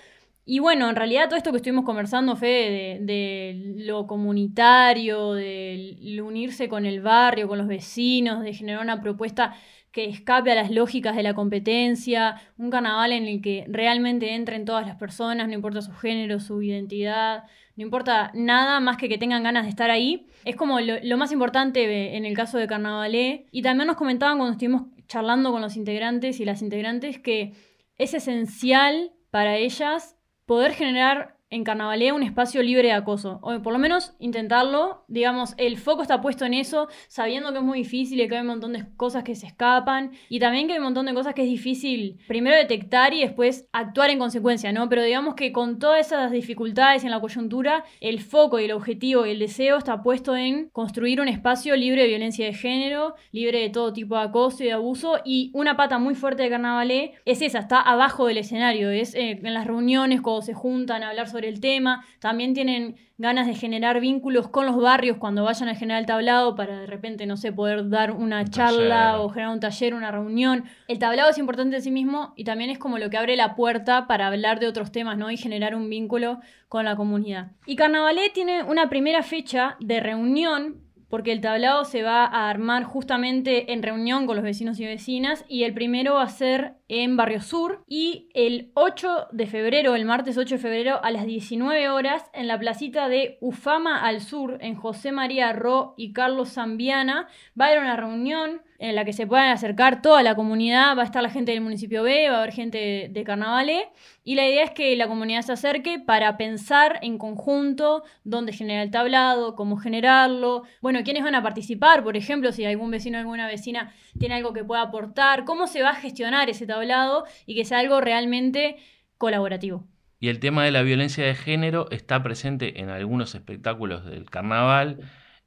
Y 0.45 0.61
bueno, 0.61 0.89
en 0.89 0.95
realidad 0.95 1.29
todo 1.29 1.37
esto 1.37 1.51
que 1.51 1.57
estuvimos 1.57 1.85
conversando, 1.85 2.37
fue 2.37 3.01
de, 3.01 3.75
lo 3.79 4.07
comunitario, 4.07 5.33
de 5.33 6.21
unirse 6.25 6.69
con 6.69 6.87
el 6.87 7.01
barrio, 7.01 7.49
con 7.49 7.59
los 7.59 7.67
vecinos, 7.67 8.43
de 8.45 8.55
generar 8.55 8.81
una 8.81 9.01
propuesta 9.01 9.57
que 9.97 10.05
escape 10.05 10.53
a 10.53 10.55
las 10.55 10.71
lógicas 10.71 11.17
de 11.17 11.23
la 11.23 11.33
competencia, 11.33 12.39
un 12.59 12.69
carnaval 12.69 13.13
en 13.13 13.25
el 13.25 13.41
que 13.41 13.65
realmente 13.67 14.35
entren 14.35 14.67
todas 14.67 14.87
las 14.87 14.97
personas, 14.97 15.49
no 15.49 15.55
importa 15.55 15.81
su 15.81 15.93
género, 15.95 16.39
su 16.39 16.61
identidad, 16.61 17.45
no 17.77 17.83
importa 17.83 18.31
nada 18.35 18.81
más 18.81 18.97
que 18.97 19.09
que 19.09 19.19
tengan 19.19 19.43
ganas 19.43 19.65
de 19.65 19.71
estar 19.71 19.91
ahí. 19.91 20.27
Es 20.45 20.57
como 20.57 20.81
lo, 20.81 21.17
más 21.19 21.31
importante 21.31 22.17
en 22.17 22.25
el 22.25 22.35
caso 22.35 22.57
de 22.57 22.67
Carnavalé. 22.67 23.47
Y 23.51 23.63
también 23.63 23.87
nos 23.87 23.97
comentaban 23.97 24.39
cuando 24.39 24.53
estuvimos 24.53 24.85
charlando 25.09 25.53
con 25.53 25.61
los 25.61 25.77
integrantes 25.77 26.41
y 26.41 26.45
las 26.45 26.63
integrantes 26.63 27.19
que 27.19 27.53
es 27.99 28.15
esencial 28.15 29.13
para 29.31 29.57
ellas 29.57 30.17
poder 30.47 30.73
generar 30.73 31.36
en 31.49 31.63
Carnavalé 31.63 32.13
un 32.13 32.25
espacio 32.25 32.63
libre 32.63 32.89
de 32.89 32.95
acoso, 32.95 33.39
o 33.43 33.63
por 33.63 33.73
lo 33.73 33.79
menos 33.79 34.15
intentarlo, 34.19 35.05
digamos, 35.07 35.55
el 35.59 35.77
foco 35.77 36.03
está 36.03 36.21
puesto 36.21 36.45
en 36.45 36.55
eso, 36.55 36.89
sabiendo 37.07 37.53
que 37.53 37.59
es 37.59 37.65
muy 37.65 37.79
difícil 37.79 38.21
y 38.21 38.29
que 38.29 38.35
hay 38.35 38.41
un 38.41 38.49
montón 38.49 38.73
de 38.73 38.85
cosas 38.97 39.23
que 39.23 39.37
se 39.37 39.47
escapan, 39.47 40.11
y 40.29 40.41
también 40.41 40.67
que 40.67 40.73
hay 40.73 40.79
un 40.79 40.85
montón 40.85 41.07
de 41.07 41.15
cosas 41.15 41.35
que 41.35 41.43
es 41.43 41.49
difícil 41.49 42.19
primero 42.27 42.57
detectar 42.57 43.15
y 43.15 43.21
después 43.21 43.69
actuar 43.73 44.11
en 44.11 44.19
consecuencia, 44.19 44.73
¿no? 44.73 44.89
Pero 44.89 45.05
digamos 45.05 45.35
que 45.35 45.53
con 45.53 45.79
todas 45.79 46.07
esas 46.07 46.33
dificultades 46.33 47.05
en 47.05 47.11
la 47.11 47.21
coyuntura, 47.21 47.85
el 48.01 48.21
foco 48.21 48.59
y 48.59 48.65
el 48.65 48.73
objetivo 48.73 49.25
y 49.25 49.31
el 49.31 49.39
deseo 49.39 49.79
está 49.79 50.03
puesto 50.03 50.35
en 50.37 50.69
construir 50.71 51.21
un 51.21 51.29
espacio 51.29 51.77
libre 51.77 52.03
de 52.03 52.09
violencia 52.09 52.47
de 52.47 52.55
género, 52.55 53.15
libre 53.31 53.61
de 53.61 53.71
todo 53.71 53.93
tipo 53.93 54.17
de 54.17 54.23
acoso 54.23 54.65
y 54.65 54.67
de 54.67 54.73
abuso, 54.73 55.21
y 55.25 55.53
una 55.55 55.77
pata 55.77 55.99
muy 55.99 56.17
fuerte 56.17 56.43
de 56.43 56.51
Carnavalé 56.51 57.13
es 57.25 57.41
esa, 57.41 57.61
está 57.61 57.81
abajo 57.81 58.27
del 58.27 58.39
escenario, 58.39 58.91
es 58.91 59.15
eh, 59.15 59.39
en 59.43 59.55
las 59.55 59.67
reuniones 59.67 60.21
cuando 60.21 60.43
se 60.43 60.53
juntan 60.53 61.05
a 61.05 61.11
hablar 61.11 61.29
sobre 61.29 61.36
el 61.45 61.61
tema, 61.61 62.05
también 62.21 62.55
tienen 62.55 62.97
ganas 63.19 63.47
de 63.47 63.55
generar 63.55 64.01
vínculos 64.01 64.49
con 64.49 64.67
los 64.67 64.77
barrios 64.77 65.17
cuando 65.17 65.45
vayan 65.45 65.69
a 65.69 65.75
generar 65.75 66.01
el 66.01 66.07
tablado 66.07 66.55
para 66.55 66.81
de 66.81 66.87
repente, 66.87 67.27
no 67.27 67.37
sé, 67.37 67.53
poder 67.53 67.89
dar 67.89 68.13
una 68.13 68.45
charla 68.45 69.21
o 69.21 69.29
generar 69.29 69.53
un 69.53 69.61
taller, 69.61 69.95
una 69.95 70.11
reunión. 70.11 70.65
El 70.89 70.99
tablado 70.99 71.31
es 71.31 71.39
importante 71.39 71.77
en 71.77 71.83
sí 71.83 71.91
mismo 71.91 72.33
y 72.37 72.45
también 72.45 72.71
es 72.71 72.79
como 72.79 72.99
lo 72.99 73.11
que 73.11 73.17
abre 73.17 73.37
la 73.37 73.55
puerta 73.55 74.07
para 74.07 74.27
hablar 74.27 74.61
de 74.61 74.69
otros 74.69 74.93
temas, 74.93 75.17
¿no? 75.17 75.31
Y 75.31 75.37
generar 75.37 75.75
un 75.75 75.89
vínculo 75.89 76.41
con 76.69 76.85
la 76.85 76.97
comunidad. 76.97 77.53
Y 77.65 77.77
Carnavalé 77.77 78.31
tiene 78.31 78.63
una 78.63 78.89
primera 78.89 79.23
fecha 79.23 79.77
de 79.81 80.01
reunión 80.01 80.87
porque 81.09 81.33
el 81.33 81.41
tablado 81.41 81.85
se 81.85 82.03
va 82.03 82.25
a 82.25 82.51
armar 82.51 82.85
justamente 82.85 83.73
en 83.73 83.83
reunión 83.83 84.27
con 84.27 84.37
los 84.37 84.45
vecinos 84.45 84.81
y 84.81 84.87
vecinas 84.87 85.45
y 85.49 85.63
el 85.63 85.73
primero 85.73 86.15
va 86.15 86.25
a 86.25 86.29
ser 86.29 86.75
en 86.89 87.17
Barrio 87.17 87.41
Sur 87.41 87.85
y 87.89 88.29
el 88.35 88.71
8 88.75 89.29
de 89.33 89.47
febrero, 89.47 89.95
el 89.95 90.05
martes 90.05 90.39
8 90.39 90.57
de 90.57 90.61
febrero 90.61 91.01
a 91.03 91.11
las 91.11 91.27
19 91.27 91.89
horas 91.89 92.25
en 92.33 92.47
la 92.47 92.59
placita 92.59 93.09
de 93.09 93.39
Ufama 93.41 94.03
al 94.07 94.21
Sur 94.21 94.59
en 94.61 94.77
José 94.77 95.11
María 95.13 95.53
Ro 95.53 95.95
y 95.97 96.13
Carlos 96.13 96.53
Zambiana 96.53 97.29
va 97.59 97.67
a 97.67 97.69
haber 97.69 97.81
una 97.81 97.97
reunión 97.97 98.63
en 98.79 98.95
la 98.95 99.05
que 99.05 99.13
se 99.13 99.27
puedan 99.27 99.51
acercar 99.51 100.03
toda 100.03 100.23
la 100.23 100.35
comunidad, 100.35 100.97
va 100.97 101.03
a 101.03 101.07
estar 101.07 101.23
la 101.23 101.31
gente 101.31 101.53
del 101.53 101.61
municipio 101.61 102.03
B, 102.03 102.29
va 102.29 102.37
a 102.37 102.39
haber 102.41 102.53
gente 102.53 103.09
de 103.11 103.25
Carnavale, 103.25 103.89
y 104.23 104.35
la 104.35 104.47
idea 104.47 104.65
es 104.65 104.71
que 104.73 104.95
la 104.97 105.09
comunidad 105.09 105.43
se 105.43 105.53
acerque 105.53 105.99
para 105.99 106.37
pensar 106.37 106.99
en 107.03 107.19
conjunto 107.19 108.05
dónde 108.25 108.53
generar 108.53 108.85
el 108.85 108.91
tablado, 108.91 109.55
cómo 109.55 109.77
generarlo, 109.77 110.65
bueno, 110.81 111.03
quiénes 111.05 111.25
van 111.25 111.35
a 111.35 111.43
participar, 111.43 112.03
por 112.03 112.17
ejemplo, 112.17 112.53
si 112.53 112.65
algún 112.65 112.91
vecino 112.91 113.19
o 113.19 113.21
alguna 113.21 113.47
vecina 113.47 113.95
tiene 114.19 114.35
algo 114.35 114.53
que 114.53 114.65
pueda 114.65 114.83
aportar, 114.83 115.45
cómo 115.45 115.67
se 115.67 115.83
va 115.83 115.91
a 115.91 115.95
gestionar 115.95 116.51
ese 116.51 116.67
tablado 116.67 117.25
y 117.47 117.55
que 117.55 117.65
sea 117.65 117.79
algo 117.79 118.01
realmente 118.01 118.77
colaborativo. 119.19 119.85
Y 120.19 120.29
el 120.29 120.41
tema 120.41 120.65
de 120.65 120.71
la 120.71 120.83
violencia 120.83 121.25
de 121.25 121.35
género 121.35 121.89
está 121.91 122.23
presente 122.23 122.81
en 122.81 122.89
algunos 122.89 123.35
espectáculos 123.35 124.05
del 124.05 124.31
carnaval, 124.31 124.99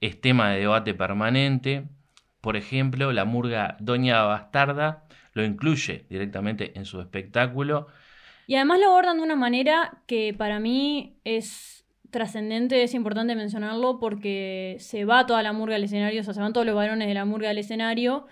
es 0.01 0.21
tema 0.21 0.51
de 0.51 0.59
debate 0.59 0.93
permanente, 0.93 1.87
por 2.41 2.55
ejemplo, 2.55 3.11
la 3.11 3.25
murga 3.25 3.75
Doña 3.79 4.23
Bastarda 4.23 5.03
lo 5.33 5.43
incluye 5.43 6.05
directamente 6.09 6.77
en 6.77 6.85
su 6.85 7.01
espectáculo. 7.01 7.87
Y 8.47 8.55
además 8.55 8.79
lo 8.79 8.87
abordan 8.87 9.17
de 9.17 9.23
una 9.23 9.35
manera 9.35 10.01
que 10.07 10.33
para 10.37 10.59
mí 10.59 11.17
es 11.23 11.85
trascendente, 12.09 12.81
es 12.81 12.93
importante 12.93 13.35
mencionarlo 13.35 13.99
porque 13.99 14.77
se 14.79 15.05
va 15.05 15.25
toda 15.25 15.43
la 15.43 15.53
murga 15.53 15.75
al 15.75 15.83
escenario, 15.83 16.21
o 16.21 16.23
sea, 16.23 16.33
se 16.33 16.41
van 16.41 16.53
todos 16.53 16.65
los 16.65 16.75
varones 16.75 17.07
de 17.07 17.13
la 17.13 17.25
murga 17.25 17.49
al 17.49 17.57
escenario 17.57 18.25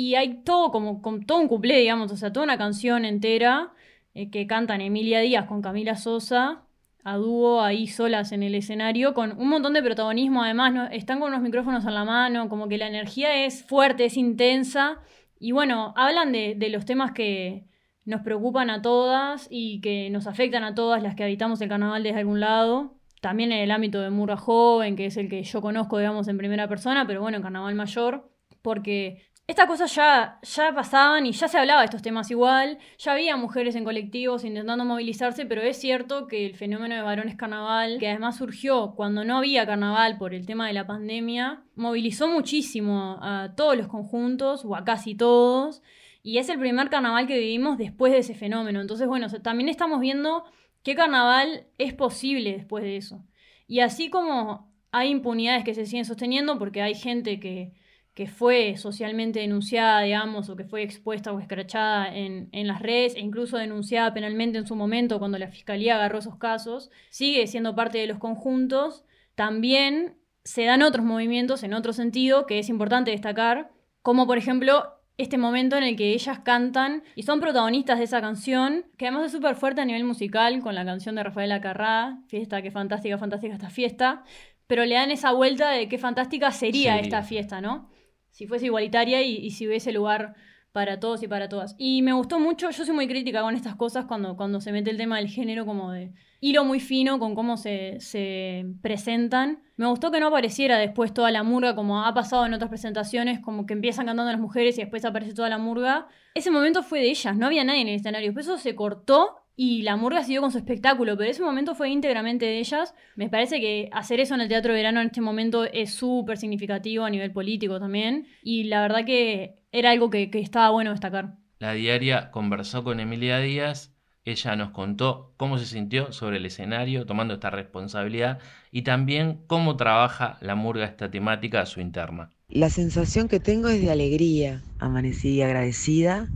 y 0.00 0.14
hay 0.14 0.42
todo 0.44 0.70
como, 0.70 1.02
todo 1.26 1.38
un 1.38 1.48
cuplé, 1.48 1.78
digamos, 1.78 2.10
o 2.10 2.16
sea, 2.16 2.32
toda 2.32 2.44
una 2.44 2.56
canción 2.56 3.04
entera 3.04 3.74
eh, 4.14 4.30
que 4.30 4.46
cantan 4.46 4.80
Emilia 4.80 5.20
Díaz 5.20 5.44
con 5.44 5.60
Camila 5.60 5.94
Sosa 5.96 6.62
a 7.04 7.16
dúo 7.16 7.60
ahí 7.60 7.86
solas 7.86 8.32
en 8.32 8.42
el 8.42 8.54
escenario, 8.54 9.12
con 9.12 9.38
un 9.38 9.48
montón 9.48 9.74
de 9.74 9.82
protagonismo 9.82 10.42
además, 10.42 10.72
¿no? 10.72 10.86
están 10.86 11.20
con 11.20 11.28
unos 11.28 11.42
micrófonos 11.42 11.84
en 11.84 11.92
la 11.92 12.06
mano, 12.06 12.48
como 12.48 12.66
que 12.66 12.78
la 12.78 12.86
energía 12.86 13.44
es 13.44 13.62
fuerte, 13.62 14.06
es 14.06 14.16
intensa, 14.16 15.00
y 15.38 15.52
bueno, 15.52 15.92
hablan 15.96 16.32
de, 16.32 16.54
de 16.56 16.70
los 16.70 16.86
temas 16.86 17.12
que 17.12 17.66
nos 18.06 18.22
preocupan 18.22 18.70
a 18.70 18.80
todas 18.80 19.48
y 19.50 19.82
que 19.82 20.08
nos 20.08 20.26
afectan 20.26 20.64
a 20.64 20.74
todas 20.74 21.02
las 21.02 21.14
que 21.14 21.24
habitamos 21.24 21.60
el 21.60 21.68
carnaval 21.68 22.02
desde 22.02 22.20
algún 22.20 22.40
lado, 22.40 22.96
también 23.20 23.52
en 23.52 23.60
el 23.60 23.70
ámbito 23.70 24.00
de 24.00 24.08
Murra 24.08 24.38
Joven, 24.38 24.96
que 24.96 25.06
es 25.06 25.18
el 25.18 25.28
que 25.28 25.42
yo 25.42 25.60
conozco, 25.60 25.98
digamos, 25.98 26.26
en 26.28 26.38
primera 26.38 26.68
persona, 26.68 27.06
pero 27.06 27.20
bueno, 27.20 27.36
en 27.36 27.42
Carnaval 27.42 27.74
Mayor, 27.74 28.30
porque 28.62 29.29
estas 29.50 29.66
cosas 29.66 29.92
ya, 29.94 30.38
ya 30.42 30.72
pasaban 30.72 31.26
y 31.26 31.32
ya 31.32 31.48
se 31.48 31.58
hablaba 31.58 31.80
de 31.80 31.86
estos 31.86 32.02
temas 32.02 32.30
igual, 32.30 32.78
ya 32.98 33.12
había 33.12 33.36
mujeres 33.36 33.74
en 33.74 33.84
colectivos 33.84 34.44
intentando 34.44 34.84
movilizarse, 34.84 35.44
pero 35.44 35.60
es 35.60 35.76
cierto 35.76 36.28
que 36.28 36.46
el 36.46 36.54
fenómeno 36.54 36.94
de 36.94 37.02
varones 37.02 37.34
carnaval, 37.34 37.98
que 37.98 38.08
además 38.08 38.36
surgió 38.36 38.94
cuando 38.94 39.24
no 39.24 39.38
había 39.38 39.66
carnaval 39.66 40.18
por 40.18 40.34
el 40.34 40.46
tema 40.46 40.68
de 40.68 40.72
la 40.72 40.86
pandemia, 40.86 41.64
movilizó 41.74 42.28
muchísimo 42.28 43.18
a 43.20 43.54
todos 43.56 43.76
los 43.76 43.88
conjuntos, 43.88 44.64
o 44.64 44.76
a 44.76 44.84
casi 44.84 45.16
todos, 45.16 45.82
y 46.22 46.38
es 46.38 46.48
el 46.48 46.58
primer 46.58 46.88
carnaval 46.88 47.26
que 47.26 47.38
vivimos 47.38 47.76
después 47.76 48.12
de 48.12 48.18
ese 48.18 48.34
fenómeno. 48.34 48.80
Entonces, 48.80 49.08
bueno, 49.08 49.28
también 49.42 49.68
estamos 49.68 50.00
viendo 50.00 50.44
qué 50.84 50.94
carnaval 50.94 51.66
es 51.78 51.92
posible 51.92 52.52
después 52.52 52.84
de 52.84 52.96
eso. 52.96 53.24
Y 53.66 53.80
así 53.80 54.10
como 54.10 54.72
hay 54.92 55.08
impunidades 55.10 55.64
que 55.64 55.74
se 55.74 55.86
siguen 55.86 56.04
sosteniendo, 56.04 56.58
porque 56.58 56.82
hay 56.82 56.94
gente 56.94 57.40
que 57.40 57.72
que 58.20 58.26
fue 58.26 58.76
socialmente 58.76 59.40
denunciada, 59.40 60.02
digamos, 60.02 60.50
o 60.50 60.54
que 60.54 60.64
fue 60.64 60.82
expuesta 60.82 61.32
o 61.32 61.40
escrachada 61.40 62.14
en, 62.14 62.50
en, 62.52 62.66
las 62.66 62.82
redes 62.82 63.14
e 63.14 63.20
incluso 63.20 63.56
denunciada 63.56 64.12
penalmente 64.12 64.58
en 64.58 64.66
su 64.66 64.76
momento 64.76 65.18
cuando 65.18 65.38
la 65.38 65.48
fiscalía 65.48 65.94
agarró 65.94 66.18
esos 66.18 66.36
casos, 66.36 66.90
sigue 67.08 67.46
siendo 67.46 67.74
parte 67.74 67.96
de 67.96 68.06
los 68.06 68.18
conjuntos. 68.18 69.04
también 69.36 70.18
se 70.44 70.66
dan 70.66 70.82
otros 70.82 71.02
movimientos 71.02 71.62
en 71.62 71.72
otro 71.72 71.94
sentido 71.94 72.44
que 72.44 72.58
es 72.58 72.68
importante 72.68 73.10
destacar, 73.10 73.70
como 74.02 74.26
por 74.26 74.36
ejemplo 74.36 74.84
este 75.16 75.38
momento 75.38 75.78
en 75.78 75.84
el 75.84 75.96
que 75.96 76.12
ellas 76.12 76.40
cantan 76.40 77.02
y 77.14 77.22
son 77.22 77.40
protagonistas 77.40 77.96
de 78.00 78.04
esa 78.04 78.20
canción, 78.20 78.84
que 78.98 79.06
además 79.06 79.24
es 79.24 79.32
súper 79.32 79.54
fuerte 79.54 79.80
a 79.80 79.86
nivel 79.86 80.04
musical 80.04 80.60
con 80.60 80.74
la 80.74 80.84
canción 80.84 81.14
de 81.14 81.22
Rafaela 81.22 81.62
Carrá, 81.62 82.18
Fiesta, 82.28 82.60
qué 82.60 82.70
fantástica, 82.70 83.16
fantástica 83.16 83.54
esta 83.54 83.70
fiesta, 83.70 84.24
pero 84.66 84.84
le 84.84 84.96
dan 84.96 85.10
esa 85.10 85.32
vuelta 85.32 85.70
de 85.70 85.88
qué 85.88 85.96
fantástica 85.96 86.52
sería, 86.52 86.98
esta 86.98 87.22
fiesta, 87.22 87.62
¿no? 87.62 87.88
Si 88.30 88.46
fuese 88.46 88.66
igualitaria 88.66 89.22
y, 89.22 89.36
y 89.36 89.50
si 89.50 89.66
hubiese 89.66 89.92
lugar 89.92 90.34
para 90.72 91.00
todos 91.00 91.22
y 91.22 91.28
para 91.28 91.48
todas. 91.48 91.74
Y 91.78 92.02
me 92.02 92.12
gustó 92.12 92.38
mucho, 92.38 92.70
yo 92.70 92.84
soy 92.84 92.94
muy 92.94 93.08
crítica 93.08 93.42
con 93.42 93.56
estas 93.56 93.74
cosas 93.74 94.04
cuando, 94.04 94.36
cuando 94.36 94.60
se 94.60 94.72
mete 94.72 94.90
el 94.90 94.96
tema 94.96 95.16
del 95.18 95.28
género 95.28 95.66
como 95.66 95.90
de 95.90 96.12
hilo 96.40 96.64
muy 96.64 96.80
fino 96.80 97.18
con 97.18 97.34
cómo 97.34 97.56
se, 97.56 97.98
se 98.00 98.66
presentan. 98.80 99.62
Me 99.76 99.86
gustó 99.86 100.10
que 100.10 100.20
no 100.20 100.28
apareciera 100.28 100.78
después 100.78 101.12
toda 101.12 101.30
la 101.30 101.42
murga 101.42 101.74
como 101.74 102.04
ha 102.04 102.14
pasado 102.14 102.46
en 102.46 102.54
otras 102.54 102.70
presentaciones, 102.70 103.40
como 103.40 103.66
que 103.66 103.74
empiezan 103.74 104.06
cantando 104.06 104.30
las 104.30 104.40
mujeres 104.40 104.78
y 104.78 104.82
después 104.82 105.04
aparece 105.04 105.34
toda 105.34 105.48
la 105.48 105.58
murga. 105.58 106.06
Ese 106.34 106.50
momento 106.50 106.82
fue 106.82 107.00
de 107.00 107.10
ellas, 107.10 107.36
no 107.36 107.46
había 107.46 107.64
nadie 107.64 107.82
en 107.82 107.88
el 107.88 107.96
escenario. 107.96 108.28
Después 108.28 108.46
eso 108.46 108.58
se 108.58 108.74
cortó 108.74 109.36
y 109.62 109.82
la 109.82 109.96
murga 109.96 110.24
siguió 110.24 110.40
con 110.40 110.50
su 110.50 110.56
espectáculo, 110.56 111.18
pero 111.18 111.30
ese 111.30 111.42
momento 111.42 111.74
fue 111.74 111.90
íntegramente 111.90 112.46
de 112.46 112.60
ellas. 112.60 112.94
Me 113.14 113.28
parece 113.28 113.60
que 113.60 113.90
hacer 113.92 114.18
eso 114.18 114.34
en 114.34 114.40
el 114.40 114.48
Teatro 114.48 114.72
de 114.72 114.78
Verano 114.78 115.02
en 115.02 115.08
este 115.08 115.20
momento 115.20 115.66
es 115.66 115.92
súper 115.92 116.38
significativo 116.38 117.04
a 117.04 117.10
nivel 117.10 117.30
político 117.30 117.78
también. 117.78 118.26
Y 118.42 118.64
la 118.64 118.80
verdad 118.80 119.04
que 119.04 119.58
era 119.70 119.90
algo 119.90 120.08
que, 120.08 120.30
estaba 120.32 120.70
bueno 120.70 120.92
destacar. 120.92 121.34
La 121.58 121.74
diaria 121.74 122.30
conversó 122.30 122.84
con 122.84 123.00
Emilia 123.00 123.38
Díaz, 123.40 123.94
ella 124.24 124.56
nos 124.56 124.70
contó 124.70 125.34
cómo 125.36 125.58
se 125.58 125.66
sintió 125.66 126.10
sobre 126.12 126.38
el 126.38 126.46
escenario 126.46 127.04
tomando 127.04 127.34
esta 127.34 127.50
responsabilidad 127.50 128.38
y 128.72 128.80
también 128.80 129.42
cómo 129.46 129.76
trabaja 129.76 130.38
la 130.40 130.54
murga 130.54 130.86
esta 130.86 131.10
temática 131.10 131.60
a 131.60 131.66
su 131.66 131.82
interna. 131.82 132.30
La 132.48 132.70
sensación 132.70 133.28
que 133.28 133.40
tengo 133.40 133.68
es 133.68 133.82
de 133.82 133.90
alegría. 133.90 134.62
Amanecí 134.78 135.42
agradecida 135.42 136.28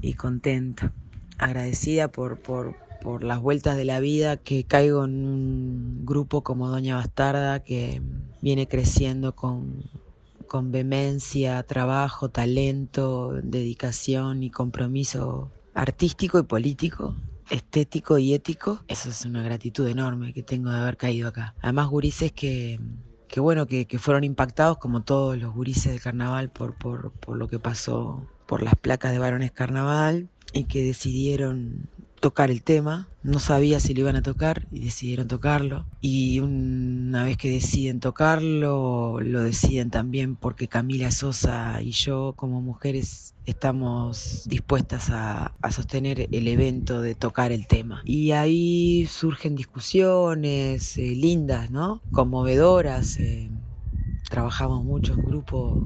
y 0.00 0.14
contenta. 0.14 0.92
Agradecida 1.42 2.06
por, 2.06 2.38
por, 2.38 2.76
por 3.02 3.24
las 3.24 3.40
vueltas 3.40 3.76
de 3.76 3.84
la 3.84 3.98
vida, 3.98 4.36
que 4.36 4.62
caigo 4.62 5.04
en 5.04 5.26
un 5.26 6.06
grupo 6.06 6.42
como 6.42 6.68
Doña 6.68 6.94
Bastarda, 6.94 7.60
que 7.60 8.00
viene 8.40 8.68
creciendo 8.68 9.34
con, 9.34 9.82
con 10.46 10.70
vehemencia, 10.70 11.62
trabajo, 11.64 12.28
talento, 12.28 13.32
dedicación 13.42 14.42
y 14.44 14.50
compromiso 14.50 15.50
artístico 15.74 16.38
y 16.38 16.42
político, 16.44 17.16
estético 17.50 18.18
y 18.18 18.34
ético. 18.34 18.84
Eso 18.86 19.08
es 19.08 19.24
una 19.24 19.42
gratitud 19.42 19.88
enorme 19.88 20.32
que 20.32 20.44
tengo 20.44 20.70
de 20.70 20.78
haber 20.78 20.96
caído 20.96 21.28
acá. 21.28 21.54
Además, 21.60 21.88
gurises 21.88 22.30
que, 22.30 22.78
que 23.26 23.40
bueno, 23.40 23.66
que, 23.66 23.86
fueron 23.98 24.24
impactados 24.24 24.78
como 24.78 25.02
todos 25.02 25.36
los 25.38 25.52
gurises 25.52 25.90
del 25.92 26.00
carnaval 26.00 26.50
por, 26.50 26.74
por, 26.74 27.10
por 27.12 27.36
lo 27.36 27.48
que 27.48 27.58
pasó 27.58 28.26
por 28.46 28.62
las 28.62 28.74
placas 28.74 29.10
de 29.12 29.18
varones 29.18 29.50
carnaval 29.50 30.28
y 30.52 30.64
que 30.64 30.84
decidieron 30.84 31.88
tocar 32.22 32.50
el 32.50 32.62
tema. 32.62 33.08
No 33.22 33.38
sabía 33.40 33.80
si 33.80 33.94
lo 33.94 34.00
iban 34.00 34.16
a 34.16 34.22
tocar 34.22 34.66
y 34.70 34.80
decidieron 34.80 35.28
tocarlo. 35.28 35.86
Y 36.00 36.40
una 36.40 37.24
vez 37.24 37.36
que 37.36 37.50
deciden 37.50 38.00
tocarlo, 38.00 39.20
lo 39.20 39.42
deciden 39.42 39.90
también 39.90 40.36
porque 40.36 40.68
Camila 40.68 41.10
Sosa 41.10 41.82
y 41.82 41.90
yo 41.90 42.32
como 42.36 42.60
mujeres 42.60 43.34
estamos 43.44 44.44
dispuestas 44.46 45.10
a, 45.10 45.52
sostener 45.70 46.28
el 46.30 46.48
evento 46.48 47.02
de 47.02 47.14
tocar 47.14 47.50
el 47.50 47.66
tema. 47.66 48.02
Y 48.04 48.30
ahí 48.30 49.06
surgen 49.06 49.56
discusiones 49.56 50.96
eh, 50.98 51.14
lindas, 51.16 51.70
¿no? 51.70 52.00
Conmovedoras. 52.12 53.18
Eh, 53.18 53.50
trabajamos 54.30 54.84
mucho 54.84 55.14
en 55.14 55.24
grupo 55.24 55.84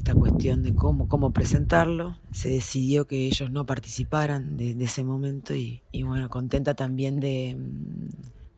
esta 0.00 0.14
cuestión 0.14 0.62
de 0.62 0.74
cómo, 0.74 1.08
cómo 1.08 1.30
presentarlo. 1.30 2.16
Se 2.32 2.48
decidió 2.48 3.06
que 3.06 3.26
ellos 3.26 3.50
no 3.50 3.66
participaran 3.66 4.56
de, 4.56 4.70
ese 4.82 5.04
momento 5.04 5.54
y, 5.54 5.82
bueno, 6.02 6.30
contenta 6.30 6.74
también 6.74 7.20
de, 7.20 7.56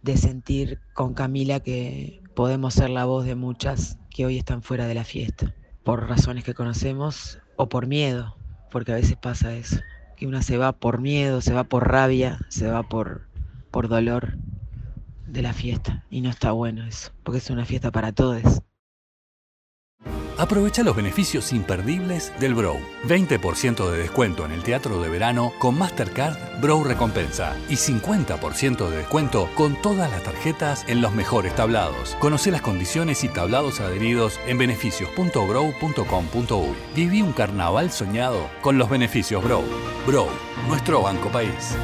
de 0.02 0.16
sentir 0.16 0.78
con 0.94 1.14
Camila 1.14 1.58
que 1.58 2.22
podemos 2.36 2.74
ser 2.74 2.90
la 2.90 3.06
voz 3.06 3.24
de 3.24 3.34
muchas 3.34 3.98
que 4.08 4.24
hoy 4.24 4.38
están 4.38 4.62
fuera 4.62 4.86
de 4.86 4.94
la 4.94 5.02
fiesta, 5.02 5.52
por 5.82 6.08
razones 6.08 6.44
que 6.44 6.54
conocemos 6.54 7.40
o 7.56 7.68
por 7.68 7.88
miedo, 7.88 8.36
porque 8.70 8.92
a 8.92 8.96
veces 8.96 9.16
pasa 9.16 9.52
eso, 9.56 9.80
que 10.16 10.28
una 10.28 10.42
se 10.42 10.58
va 10.58 10.72
por 10.72 11.00
miedo, 11.00 11.40
se 11.40 11.54
va 11.54 11.64
por 11.64 11.88
rabia, 11.88 12.38
se 12.50 12.68
va 12.68 12.84
por, 12.84 13.26
por 13.72 13.88
dolor 13.88 14.38
de 15.26 15.42
la 15.42 15.52
fiesta 15.54 16.04
y 16.08 16.20
no 16.20 16.30
está 16.30 16.52
bueno 16.52 16.86
eso, 16.86 17.10
porque 17.24 17.38
es 17.38 17.50
una 17.50 17.64
fiesta 17.64 17.90
para 17.90 18.12
todos. 18.12 18.62
Aprovecha 20.38 20.82
los 20.82 20.96
beneficios 20.96 21.52
imperdibles 21.52 22.32
del 22.40 22.54
Brow. 22.54 22.80
20% 23.04 23.90
de 23.90 23.98
descuento 23.98 24.44
en 24.44 24.50
el 24.52 24.62
teatro 24.62 25.02
de 25.02 25.08
verano 25.08 25.52
con 25.58 25.78
Mastercard 25.78 26.60
Brow 26.60 26.84
Recompensa 26.84 27.56
y 27.68 27.74
50% 27.74 28.88
de 28.88 28.98
descuento 28.98 29.48
con 29.54 29.80
todas 29.82 30.08
las 30.10 30.22
tarjetas 30.22 30.84
en 30.88 31.00
los 31.00 31.12
mejores 31.12 31.54
tablados. 31.54 32.16
Conoce 32.18 32.50
las 32.50 32.62
condiciones 32.62 33.24
y 33.24 33.28
tablados 33.28 33.80
adheridos 33.80 34.40
en 34.46 34.58
beneficios.brow.com.uy. 34.58 36.74
Viví 36.94 37.22
un 37.22 37.32
carnaval 37.32 37.90
soñado 37.90 38.48
con 38.62 38.78
los 38.78 38.88
beneficios 38.88 39.44
Brow. 39.44 39.64
Brow, 40.06 40.28
nuestro 40.68 41.02
banco 41.02 41.28
país. 41.28 41.76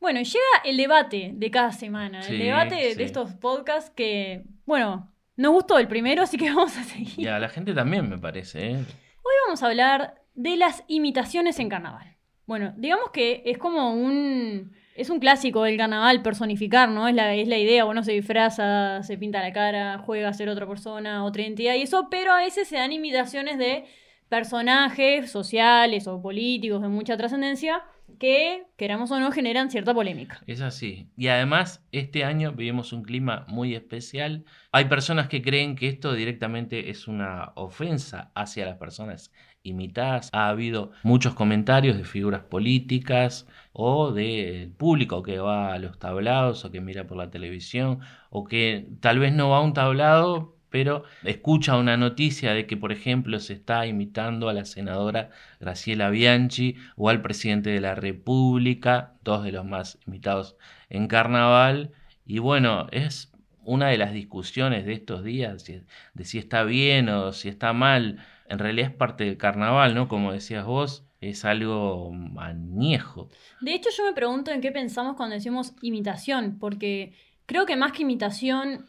Bueno, 0.00 0.22
llega 0.22 0.62
el 0.64 0.76
debate 0.76 1.32
de 1.34 1.50
cada 1.50 1.72
semana, 1.72 2.20
el 2.20 2.38
debate 2.38 2.94
de 2.94 3.02
estos 3.02 3.34
podcasts 3.34 3.90
que, 3.90 4.44
bueno, 4.64 5.12
nos 5.36 5.52
gustó 5.52 5.78
el 5.78 5.88
primero, 5.88 6.22
así 6.22 6.36
que 6.36 6.48
vamos 6.54 6.76
a 6.76 6.84
seguir. 6.84 7.20
Y 7.20 7.26
a 7.26 7.38
la 7.38 7.48
gente 7.48 7.74
también, 7.74 8.08
me 8.08 8.18
parece. 8.18 8.70
¿eh? 8.70 8.76
Hoy 8.76 9.34
vamos 9.46 9.62
a 9.62 9.66
hablar 9.66 10.22
de 10.34 10.56
las 10.56 10.84
imitaciones 10.88 11.58
en 11.58 11.68
carnaval. 11.68 12.16
Bueno, 12.46 12.72
digamos 12.76 13.10
que 13.10 13.42
es 13.44 13.58
como 13.58 13.92
un... 13.92 14.74
Es 14.94 15.10
un 15.10 15.18
clásico 15.18 15.62
del 15.64 15.76
carnaval 15.76 16.22
personificar, 16.22 16.88
¿no? 16.88 17.06
Es 17.06 17.14
la, 17.14 17.34
es 17.34 17.48
la 17.48 17.58
idea, 17.58 17.84
bueno, 17.84 18.02
se 18.02 18.12
disfraza, 18.12 19.02
se 19.02 19.18
pinta 19.18 19.42
la 19.42 19.52
cara, 19.52 19.98
juega 19.98 20.30
a 20.30 20.32
ser 20.32 20.48
otra 20.48 20.66
persona, 20.66 21.22
otra 21.22 21.42
entidad 21.42 21.74
y 21.74 21.82
eso, 21.82 22.08
pero 22.10 22.32
a 22.32 22.38
veces 22.38 22.66
se 22.66 22.76
dan 22.76 22.92
imitaciones 22.92 23.58
de 23.58 23.84
personajes 24.30 25.30
sociales 25.30 26.06
o 26.06 26.22
políticos 26.22 26.80
de 26.80 26.88
mucha 26.88 27.14
trascendencia 27.18 27.84
que, 28.18 28.64
queramos 28.76 29.10
o 29.10 29.20
no, 29.20 29.30
generan 29.30 29.70
cierta 29.70 29.94
polémica. 29.94 30.40
Es 30.46 30.60
así. 30.60 31.10
Y 31.16 31.28
además, 31.28 31.84
este 31.92 32.24
año 32.24 32.52
vivimos 32.52 32.92
un 32.92 33.02
clima 33.02 33.44
muy 33.48 33.74
especial. 33.74 34.44
Hay 34.72 34.86
personas 34.86 35.28
que 35.28 35.42
creen 35.42 35.76
que 35.76 35.88
esto 35.88 36.14
directamente 36.14 36.90
es 36.90 37.08
una 37.08 37.52
ofensa 37.56 38.30
hacia 38.34 38.66
las 38.66 38.78
personas 38.78 39.32
imitadas. 39.62 40.30
Ha 40.32 40.48
habido 40.48 40.92
muchos 41.02 41.34
comentarios 41.34 41.96
de 41.96 42.04
figuras 42.04 42.42
políticas 42.42 43.46
o 43.72 44.12
del 44.12 44.70
público 44.70 45.22
que 45.22 45.38
va 45.38 45.72
a 45.72 45.78
los 45.78 45.98
tablados 45.98 46.64
o 46.64 46.70
que 46.70 46.80
mira 46.80 47.06
por 47.06 47.16
la 47.18 47.30
televisión 47.30 48.00
o 48.30 48.44
que 48.44 48.88
tal 49.00 49.18
vez 49.18 49.32
no 49.32 49.50
va 49.50 49.58
a 49.58 49.62
un 49.62 49.74
tablado 49.74 50.55
pero 50.76 51.04
escucha 51.24 51.78
una 51.78 51.96
noticia 51.96 52.52
de 52.52 52.66
que, 52.66 52.76
por 52.76 52.92
ejemplo, 52.92 53.40
se 53.40 53.54
está 53.54 53.86
imitando 53.86 54.50
a 54.50 54.52
la 54.52 54.66
senadora 54.66 55.30
Graciela 55.58 56.10
Bianchi 56.10 56.76
o 56.96 57.08
al 57.08 57.22
presidente 57.22 57.70
de 57.70 57.80
la 57.80 57.94
República, 57.94 59.14
dos 59.24 59.42
de 59.42 59.52
los 59.52 59.64
más 59.64 59.98
imitados 60.06 60.58
en 60.90 61.08
carnaval, 61.08 61.92
y 62.26 62.40
bueno, 62.40 62.88
es 62.92 63.32
una 63.64 63.88
de 63.88 63.96
las 63.96 64.12
discusiones 64.12 64.84
de 64.84 64.92
estos 64.92 65.24
días, 65.24 65.64
de 65.64 66.24
si 66.26 66.36
está 66.36 66.62
bien 66.62 67.08
o 67.08 67.32
si 67.32 67.48
está 67.48 67.72
mal, 67.72 68.22
en 68.46 68.58
realidad 68.58 68.90
es 68.90 68.96
parte 68.96 69.24
del 69.24 69.38
carnaval, 69.38 69.94
¿no? 69.94 70.08
Como 70.08 70.30
decías 70.30 70.66
vos, 70.66 71.06
es 71.22 71.46
algo 71.46 72.14
añejo. 72.36 73.30
De 73.62 73.74
hecho, 73.74 73.88
yo 73.96 74.04
me 74.04 74.12
pregunto 74.12 74.50
en 74.50 74.60
qué 74.60 74.72
pensamos 74.72 75.16
cuando 75.16 75.36
decimos 75.36 75.72
imitación, 75.80 76.58
porque 76.58 77.14
creo 77.46 77.64
que 77.64 77.76
más 77.76 77.92
que 77.92 78.02
imitación 78.02 78.84